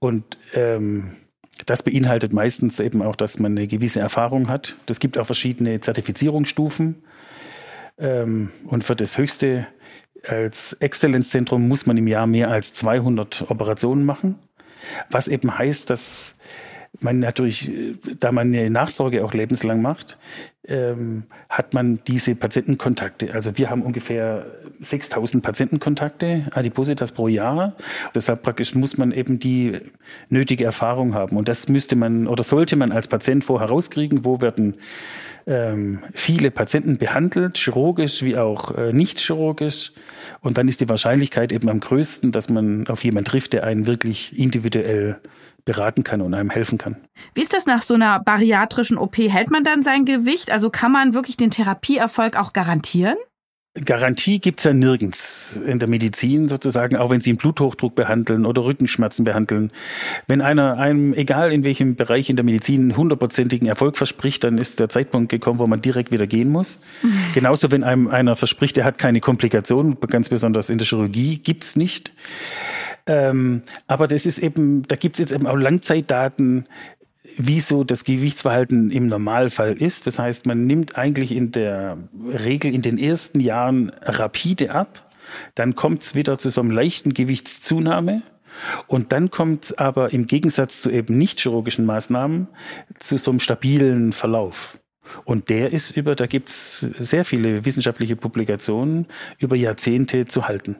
[0.00, 1.12] Und ähm,
[1.66, 4.76] das beinhaltet meistens eben auch, dass man eine gewisse Erfahrung hat.
[4.88, 7.02] Es gibt auch verschiedene Zertifizierungsstufen.
[7.98, 9.66] Ähm, und für das höchste
[10.26, 14.38] als Exzellenzzentrum muss man im Jahr mehr als 200 Operationen machen,
[15.10, 16.36] was eben heißt, dass
[17.00, 17.70] man natürlich,
[18.18, 20.18] da man eine Nachsorge auch lebenslang macht,
[20.66, 23.32] ähm, hat man diese Patientenkontakte.
[23.32, 24.46] Also wir haben ungefähr
[24.80, 27.74] 6000 Patientenkontakte, Adipositas pro Jahr.
[28.14, 29.78] Deshalb praktisch muss man eben die
[30.28, 31.36] nötige Erfahrung haben.
[31.36, 34.74] Und das müsste man oder sollte man als Patient vorher rauskriegen, wo werden
[35.46, 39.92] ähm, viele Patienten behandelt, chirurgisch wie auch äh, nicht chirurgisch.
[40.40, 43.86] Und dann ist die Wahrscheinlichkeit eben am größten, dass man auf jemanden trifft, der einen
[43.86, 45.18] wirklich individuell
[45.68, 46.96] beraten kann und einem helfen kann.
[47.34, 49.18] Wie ist das nach so einer bariatrischen OP?
[49.18, 50.50] Hält man dann sein Gewicht?
[50.50, 53.18] Also kann man wirklich den Therapieerfolg auch garantieren?
[53.74, 58.64] Garantie gibt's ja nirgends in der Medizin sozusagen, auch wenn Sie einen Bluthochdruck behandeln oder
[58.64, 59.70] Rückenschmerzen behandeln.
[60.26, 64.80] Wenn einer einem, egal in welchem Bereich in der Medizin, hundertprozentigen Erfolg verspricht, dann ist
[64.80, 66.80] der Zeitpunkt gekommen, wo man direkt wieder gehen muss.
[67.02, 67.12] Mhm.
[67.34, 71.76] Genauso, wenn einem einer verspricht, er hat keine Komplikationen, ganz besonders in der Chirurgie, gibt's
[71.76, 72.12] nicht.
[73.06, 76.66] Ähm, aber das ist eben, da gibt's jetzt eben auch Langzeitdaten,
[77.38, 80.06] wie so das Gewichtsverhalten im Normalfall ist.
[80.06, 81.96] Das heißt, man nimmt eigentlich in der
[82.26, 85.08] Regel in den ersten Jahren rapide ab,
[85.54, 88.22] dann kommt es wieder zu so einem leichten Gewichtszunahme.
[88.88, 92.48] Und dann kommt es aber im Gegensatz zu eben nicht chirurgischen Maßnahmen
[92.98, 94.80] zu so einem stabilen Verlauf.
[95.24, 99.06] Und der ist über, da gibt es sehr viele wissenschaftliche Publikationen
[99.38, 100.76] über Jahrzehnte zu halten.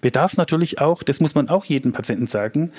[0.00, 2.70] Bedarf natürlich auch, das muss man auch jedem Patienten sagen,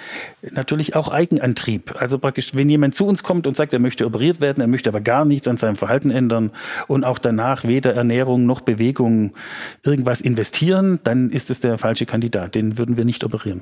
[0.41, 1.95] natürlich auch Eigenantrieb.
[1.99, 4.89] Also praktisch, wenn jemand zu uns kommt und sagt, er möchte operiert werden, er möchte
[4.89, 6.51] aber gar nichts an seinem Verhalten ändern
[6.87, 9.33] und auch danach weder Ernährung noch Bewegung
[9.83, 12.55] irgendwas investieren, dann ist es der falsche Kandidat.
[12.55, 13.61] Den würden wir nicht operieren.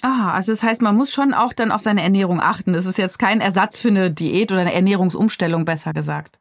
[0.00, 2.72] Aha, also das heißt, man muss schon auch dann auf seine Ernährung achten.
[2.72, 6.40] Das ist jetzt kein Ersatz für eine Diät oder eine Ernährungsumstellung, besser gesagt.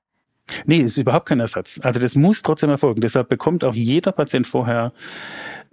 [0.65, 1.79] Nee, ist überhaupt kein Ersatz.
[1.83, 3.01] Also das muss trotzdem erfolgen.
[3.01, 4.91] Deshalb bekommt auch jeder Patient vorher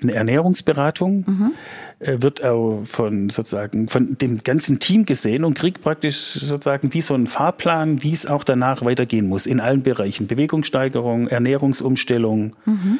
[0.00, 2.22] eine Ernährungsberatung, mhm.
[2.22, 7.14] wird auch von sozusagen von dem ganzen Team gesehen und kriegt praktisch sozusagen wie so
[7.14, 10.28] einen Fahrplan, wie es auch danach weitergehen muss in allen Bereichen.
[10.28, 12.54] Bewegungssteigerung, Ernährungsumstellung.
[12.64, 12.98] Mhm.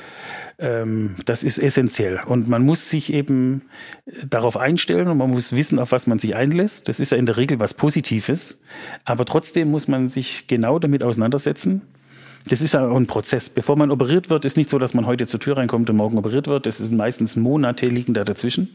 [0.59, 2.21] Ähm, das ist essentiell.
[2.27, 3.63] Und man muss sich eben
[4.29, 6.89] darauf einstellen und man muss wissen, auf was man sich einlässt.
[6.89, 8.61] Das ist ja in der Regel was Positives.
[9.05, 11.83] Aber trotzdem muss man sich genau damit auseinandersetzen
[12.46, 13.51] das ist ja auch ein Prozess.
[13.51, 16.18] Bevor man operiert wird, ist nicht so, dass man heute zur Tür reinkommt und morgen
[16.18, 16.66] operiert wird.
[16.66, 18.68] Das ist meistens Monate liegen da dazwischen.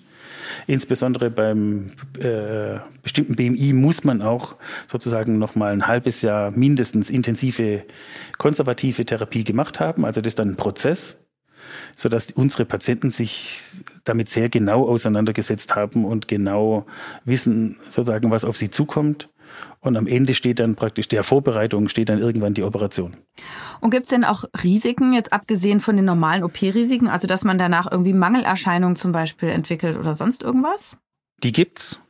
[0.67, 4.55] Insbesondere beim äh, bestimmten BMI muss man auch
[4.91, 7.83] sozusagen noch mal ein halbes Jahr mindestens intensive
[8.37, 10.05] konservative Therapie gemacht haben.
[10.05, 11.27] Also das ist dann ein Prozess,
[11.95, 13.61] sodass unsere Patienten sich
[14.03, 16.85] damit sehr genau auseinandergesetzt haben und genau
[17.25, 19.29] wissen sozusagen, was auf sie zukommt
[19.79, 23.17] und am Ende steht dann praktisch der Vorbereitung, steht dann irgendwann die Operation.
[23.81, 27.57] Und gibt es denn auch Risiken, jetzt abgesehen von den normalen OP-Risiken, also dass man
[27.57, 30.97] danach irgendwie Mangelerscheinungen zum Beispiel entwickelt oder sonst irgendwas?
[31.43, 32.01] Die gibt's.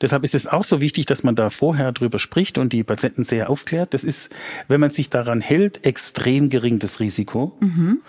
[0.00, 3.24] Deshalb ist es auch so wichtig, dass man da vorher drüber spricht und die Patienten
[3.24, 3.94] sehr aufklärt.
[3.94, 4.34] Das ist,
[4.66, 7.56] wenn man sich daran hält, extrem gering das Risiko.
[7.60, 8.00] Mhm.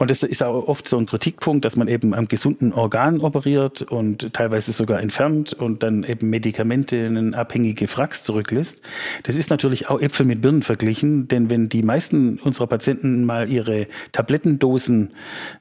[0.00, 3.82] Und das ist auch oft so ein Kritikpunkt, dass man eben am gesunden Organ operiert
[3.82, 8.80] und teilweise sogar entfernt und dann eben Medikamente in abhängige Fracks zurücklässt.
[9.24, 13.50] Das ist natürlich auch Äpfel mit Birnen verglichen, denn wenn die meisten unserer Patienten mal
[13.50, 15.10] ihre Tablettendosen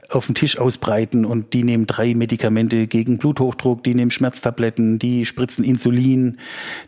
[0.09, 5.26] auf den Tisch ausbreiten und die nehmen drei Medikamente gegen Bluthochdruck, die nehmen Schmerztabletten, die
[5.26, 6.38] spritzen Spritzen, Insulin,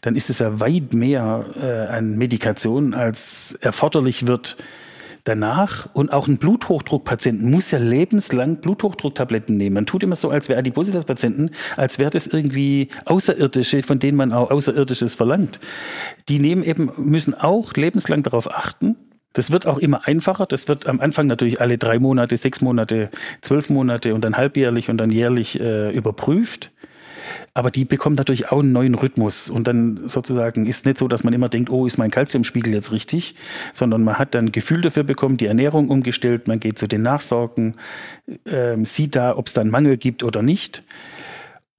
[0.01, 4.57] dann ist es ja weit mehr äh, an Medikation, als erforderlich wird
[5.23, 5.89] danach.
[5.93, 9.75] Und auch ein Bluthochdruckpatienten muss ja lebenslang Bluthochdrucktabletten nehmen.
[9.75, 14.33] Man tut immer so, als wäre Adipositas-Patienten, als wäre das irgendwie Außerirdische, von denen man
[14.33, 15.59] auch Außerirdisches verlangt.
[16.29, 18.95] Die nehmen eben, müssen auch lebenslang darauf achten,
[19.33, 20.45] das wird auch immer einfacher.
[20.45, 23.09] Das wird am Anfang natürlich alle drei Monate, sechs Monate,
[23.41, 26.71] zwölf Monate und dann halbjährlich und dann jährlich äh, überprüft.
[27.53, 29.49] Aber die bekommen natürlich auch einen neuen Rhythmus.
[29.49, 32.91] Und dann sozusagen ist nicht so, dass man immer denkt, oh, ist mein Kalziumspiegel jetzt
[32.91, 33.35] richtig,
[33.73, 37.75] sondern man hat dann Gefühl dafür bekommen, die Ernährung umgestellt, man geht zu den Nachsorgen,
[38.45, 40.83] äh, sieht da, ob es da einen Mangel gibt oder nicht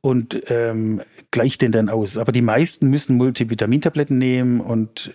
[0.03, 1.01] und ähm,
[1.33, 2.19] gleicht den dann aus.
[2.19, 5.13] Aber die meisten müssen Multivitamintabletten nehmen und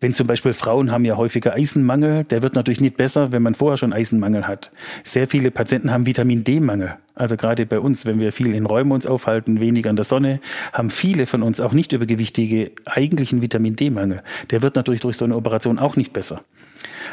[0.00, 3.54] wenn zum Beispiel Frauen haben ja häufiger Eisenmangel, der wird natürlich nicht besser, wenn man
[3.54, 4.72] vorher schon Eisenmangel hat.
[5.04, 6.96] Sehr viele Patienten haben Vitamin D-Mangel.
[7.14, 10.40] Also gerade bei uns, wenn wir viel in Räumen uns aufhalten, weniger in der Sonne,
[10.72, 14.22] haben viele von uns auch nicht übergewichtige eigentlichen Vitamin D-Mangel.
[14.50, 16.42] Der wird natürlich durch so eine Operation auch nicht besser.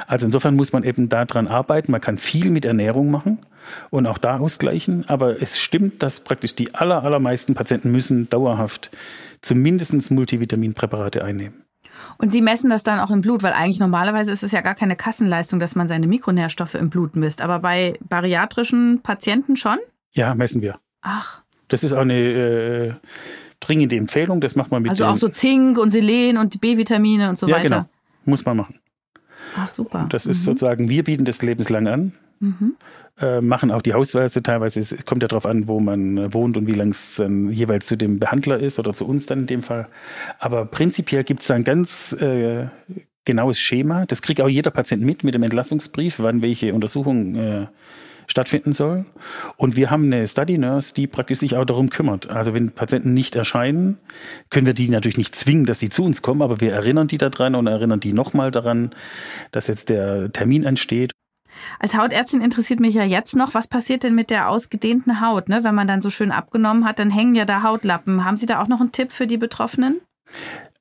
[0.07, 1.91] Also insofern muss man eben daran arbeiten.
[1.91, 3.39] Man kann viel mit Ernährung machen
[3.89, 5.07] und auch da ausgleichen.
[5.07, 8.91] Aber es stimmt, dass praktisch die aller, allermeisten Patienten müssen dauerhaft
[9.41, 11.63] zumindest Multivitaminpräparate einnehmen.
[12.17, 14.75] Und Sie messen das dann auch im Blut, weil eigentlich normalerweise ist es ja gar
[14.75, 17.41] keine Kassenleistung, dass man seine Mikronährstoffe im Blut misst.
[17.41, 19.77] Aber bei bariatrischen Patienten schon?
[20.13, 20.79] Ja, messen wir.
[21.01, 21.41] Ach.
[21.67, 22.93] Das ist auch eine äh,
[23.59, 24.41] dringende Empfehlung.
[24.41, 27.57] Das macht man mit Also auch so Zink und Selen und B-Vitamine und so ja,
[27.57, 27.67] weiter.
[27.67, 27.89] Genau.
[28.25, 28.79] Muss man machen.
[29.57, 30.05] Ach, super.
[30.09, 30.51] Das ist mhm.
[30.51, 32.11] sozusagen, wir bieten das lebenslang an.
[32.39, 32.75] Mhm.
[33.19, 34.79] Äh, machen auch die Hausweise teilweise.
[34.79, 37.87] Es kommt ja darauf an, wo man äh, wohnt und wie lang es ähm, jeweils
[37.87, 39.87] zu dem Behandler ist oder zu uns dann in dem Fall.
[40.37, 42.67] Aber prinzipiell gibt es da ein ganz äh,
[43.25, 44.05] genaues Schema.
[44.05, 47.65] Das kriegt auch jeder Patient mit, mit dem Entlassungsbrief, wann welche Untersuchung äh,
[48.27, 49.05] stattfinden soll.
[49.55, 52.29] Und wir haben eine Study Nurse, die praktisch sich auch darum kümmert.
[52.29, 53.97] Also wenn Patienten nicht erscheinen,
[54.49, 57.17] können wir die natürlich nicht zwingen, dass sie zu uns kommen, aber wir erinnern die
[57.17, 58.91] daran und erinnern die nochmal daran,
[59.51, 61.11] dass jetzt der Termin ansteht.
[61.79, 65.49] Als Hautärztin interessiert mich ja jetzt noch, was passiert denn mit der ausgedehnten Haut?
[65.49, 65.63] Ne?
[65.63, 68.25] Wenn man dann so schön abgenommen hat, dann hängen ja da Hautlappen.
[68.25, 70.01] Haben Sie da auch noch einen Tipp für die Betroffenen?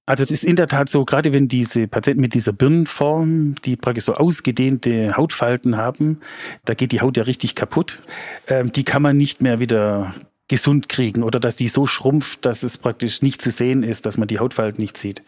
[0.07, 3.75] Also es ist in der Tat so, gerade wenn diese Patienten mit dieser Birnenform, die
[3.75, 6.21] praktisch so ausgedehnte Hautfalten haben,
[6.65, 8.01] da geht die Haut ja richtig kaputt.
[8.47, 10.15] Ähm, die kann man nicht mehr wieder
[10.47, 14.17] gesund kriegen oder dass die so schrumpft, dass es praktisch nicht zu sehen ist, dass
[14.17, 15.25] man die Hautfalten nicht sieht.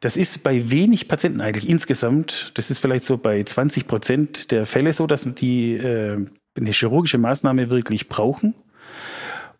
[0.00, 4.64] Das ist bei wenig Patienten eigentlich insgesamt, das ist vielleicht so bei 20 Prozent der
[4.64, 6.24] Fälle so, dass die äh,
[6.56, 8.54] eine chirurgische Maßnahme wirklich brauchen.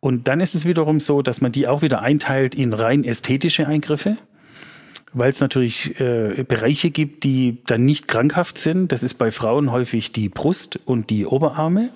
[0.00, 3.66] Und dann ist es wiederum so, dass man die auch wieder einteilt in rein ästhetische
[3.66, 4.16] Eingriffe
[5.12, 8.92] weil es natürlich äh, Bereiche gibt, die dann nicht krankhaft sind.
[8.92, 11.90] Das ist bei Frauen häufig die Brust und die Oberarme.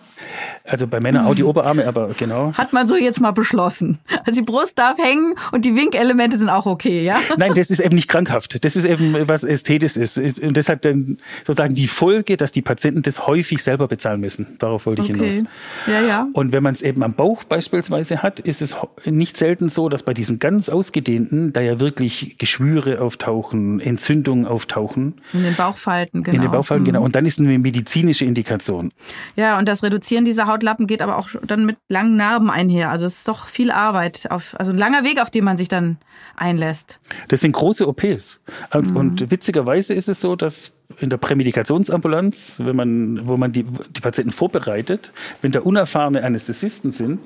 [0.64, 2.52] Also bei Männern auch die Oberarme, aber genau.
[2.54, 3.98] Hat man so jetzt mal beschlossen.
[4.24, 7.20] Also die Brust darf hängen und die Winkelemente sind auch okay, ja?
[7.36, 8.64] Nein, das ist eben nicht krankhaft.
[8.64, 10.40] Das ist eben was Ästhetisches ist.
[10.40, 14.56] Und das hat dann sozusagen die Folge, dass die Patienten das häufig selber bezahlen müssen.
[14.58, 15.30] Darauf wollte ich okay.
[15.30, 15.44] hinaus.
[15.86, 16.28] Ja, ja.
[16.32, 20.02] Und wenn man es eben am Bauch beispielsweise hat, ist es nicht selten so, dass
[20.02, 25.20] bei diesen ganz ausgedehnten, da ja wirklich Geschwüre auftauchen, Entzündungen auftauchen.
[25.32, 26.36] In den Bauchfalten, genau.
[26.36, 27.00] In den Bauchfalten, genau.
[27.00, 27.02] mhm.
[27.02, 27.04] genau.
[27.04, 28.92] Und dann ist eine medizinische Indikation.
[29.36, 32.90] Ja, und das Reduzieren dieser Hautlappen geht aber auch dann mit langen Narben einher.
[32.90, 35.68] Also es ist doch viel Arbeit, auf, also ein langer Weg, auf den man sich
[35.68, 35.96] dann
[36.36, 37.00] einlässt.
[37.28, 38.42] Das sind große OPs.
[38.74, 38.96] Und, mhm.
[38.98, 44.00] und witzigerweise ist es so, dass in der Prämedikationsambulanz, wenn man, wo man die, die
[44.02, 47.20] Patienten vorbereitet, wenn da unerfahrene Anästhesisten sind,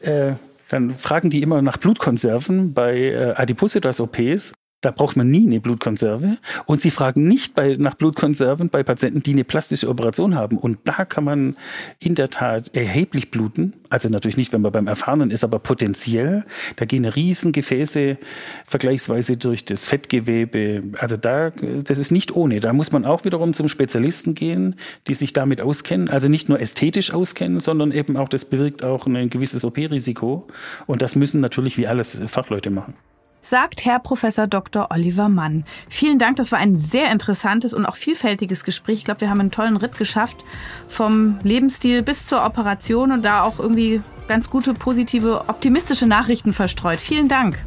[0.00, 0.32] äh,
[0.68, 4.52] dann fragen die immer nach Blutkonserven bei äh, Adipositas-OPs
[4.82, 6.38] da braucht man nie eine Blutkonserve.
[6.66, 10.58] Und sie fragen nicht bei, nach Blutkonserven bei Patienten, die eine plastische Operation haben.
[10.58, 11.56] Und da kann man
[12.00, 13.74] in der Tat erheblich bluten.
[13.90, 16.44] Also natürlich nicht, wenn man beim Erfahrenen ist, aber potenziell.
[16.76, 18.18] Da gehen Riesengefäße
[18.66, 20.82] vergleichsweise durch das Fettgewebe.
[20.98, 22.58] Also da, das ist nicht ohne.
[22.58, 24.74] Da muss man auch wiederum zum Spezialisten gehen,
[25.06, 26.08] die sich damit auskennen.
[26.08, 30.48] Also nicht nur ästhetisch auskennen, sondern eben auch, das bewirkt auch ein gewisses OP-Risiko.
[30.86, 32.94] Und das müssen natürlich wie alles Fachleute machen
[33.42, 34.88] sagt Herr Professor Dr.
[34.90, 35.64] Oliver Mann.
[35.88, 38.98] Vielen Dank, das war ein sehr interessantes und auch vielfältiges Gespräch.
[38.98, 40.44] Ich glaube, wir haben einen tollen Ritt geschafft
[40.88, 46.98] vom Lebensstil bis zur Operation und da auch irgendwie ganz gute, positive, optimistische Nachrichten verstreut.
[46.98, 47.58] Vielen Dank.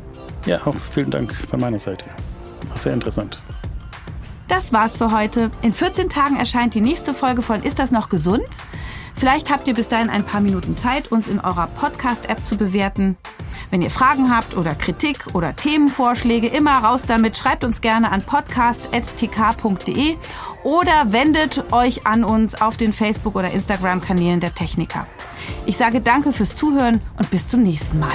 [0.45, 2.05] Ja, auch vielen Dank von meiner Seite.
[2.69, 3.41] War sehr interessant.
[4.47, 5.49] Das war's für heute.
[5.61, 8.45] In 14 Tagen erscheint die nächste Folge von Ist das noch gesund?
[9.15, 13.17] Vielleicht habt ihr bis dahin ein paar Minuten Zeit, uns in eurer Podcast-App zu bewerten.
[13.71, 17.37] Wenn ihr Fragen habt oder Kritik oder Themenvorschläge, immer raus damit.
[17.37, 20.15] Schreibt uns gerne an podcast.tk.de
[20.63, 25.07] oder wendet euch an uns auf den Facebook- oder Instagram-Kanälen der Techniker.
[25.65, 28.11] Ich sage danke fürs Zuhören und bis zum nächsten Mal.